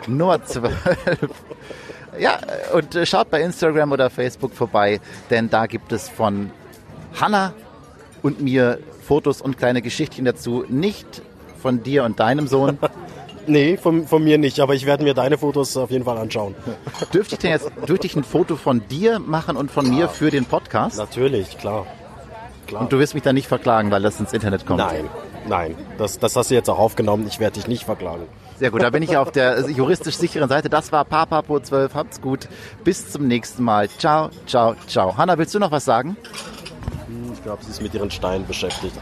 Nummer 0.07 0.43
12. 0.43 0.73
ja, 2.19 2.37
und 2.73 2.93
äh, 2.93 3.05
schaut 3.05 3.31
bei 3.31 3.41
Instagram 3.41 3.93
oder 3.93 4.09
Facebook 4.09 4.53
vorbei, 4.53 4.99
denn 5.29 5.49
da 5.49 5.65
gibt 5.65 5.93
es 5.93 6.09
von 6.09 6.51
Hanna 7.19 7.53
und 8.21 8.41
mir 8.41 8.79
Fotos 9.01 9.41
und 9.41 9.57
kleine 9.57 9.81
Geschichtchen 9.81 10.25
dazu. 10.25 10.65
Nicht 10.67 11.21
von 11.61 11.81
dir 11.81 12.03
und 12.03 12.19
deinem 12.19 12.47
Sohn. 12.47 12.77
Nee, 13.47 13.75
von, 13.75 14.05
von 14.05 14.23
mir 14.23 14.37
nicht, 14.37 14.59
aber 14.59 14.75
ich 14.75 14.85
werde 14.85 15.03
mir 15.03 15.15
deine 15.15 15.35
Fotos 15.35 15.75
auf 15.75 15.89
jeden 15.89 16.05
Fall 16.05 16.19
anschauen. 16.19 16.53
Dürfte 17.11 17.33
ich 17.33 17.39
denn 17.39 17.49
jetzt 17.49 17.71
dürfte 17.87 18.05
ich 18.05 18.15
ein 18.15 18.23
Foto 18.23 18.55
von 18.55 18.87
dir 18.87 19.17
machen 19.17 19.57
und 19.57 19.71
von 19.71 19.85
klar. 19.85 19.97
mir 19.97 20.09
für 20.09 20.29
den 20.29 20.45
Podcast? 20.45 20.99
Natürlich, 20.99 21.57
klar 21.57 21.87
klar. 22.71 22.81
Und 22.81 22.91
du 22.91 22.99
wirst 22.99 23.13
mich 23.13 23.23
da 23.23 23.33
nicht 23.33 23.47
verklagen, 23.47 23.91
weil 23.91 24.01
das 24.01 24.19
ins 24.19 24.33
Internet 24.33 24.65
kommt? 24.65 24.79
Nein, 24.79 25.09
nein. 25.47 25.75
Das, 25.97 26.19
das 26.19 26.35
hast 26.35 26.49
du 26.49 26.55
jetzt 26.55 26.69
auch 26.69 26.79
aufgenommen. 26.79 27.27
Ich 27.27 27.39
werde 27.39 27.55
dich 27.55 27.67
nicht 27.67 27.83
verklagen. 27.83 28.23
Sehr 28.57 28.71
gut, 28.71 28.81
da 28.81 28.89
bin 28.89 29.03
ich 29.03 29.17
auf 29.17 29.31
der 29.31 29.69
juristisch 29.69 30.15
sicheren 30.15 30.49
Seite. 30.49 30.69
Das 30.69 30.91
war 30.91 31.03
Papapo 31.05 31.59
12. 31.59 31.95
Habt's 31.95 32.21
gut. 32.21 32.47
Bis 32.83 33.11
zum 33.11 33.27
nächsten 33.27 33.63
Mal. 33.63 33.89
Ciao, 33.89 34.29
ciao, 34.45 34.75
ciao. 34.87 35.17
Hanna, 35.17 35.37
willst 35.37 35.53
du 35.53 35.59
noch 35.59 35.71
was 35.71 35.85
sagen? 35.85 36.15
Ich 37.33 37.43
glaube, 37.43 37.63
sie 37.63 37.71
ist 37.71 37.81
mit 37.81 37.93
ihren 37.93 38.11
Steinen 38.11 38.45
beschäftigt. 38.45 38.95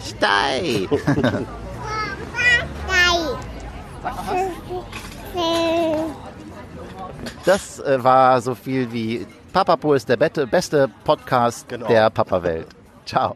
Stein! 0.00 0.88
Das 7.44 7.80
äh, 7.80 8.02
war 8.04 8.40
so 8.42 8.54
viel 8.54 8.92
wie 8.92 9.26
Papapo 9.52 9.94
ist 9.94 10.08
der 10.08 10.16
beste 10.16 10.90
Podcast 11.04 11.68
genau. 11.68 11.88
der 11.88 12.10
Papa-Welt. 12.10 12.66
Ciao. 13.08 13.34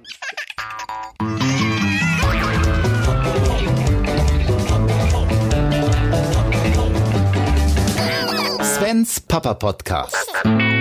Svens 8.61 9.21
Papa 9.21 9.55
Podcast. 9.55 10.72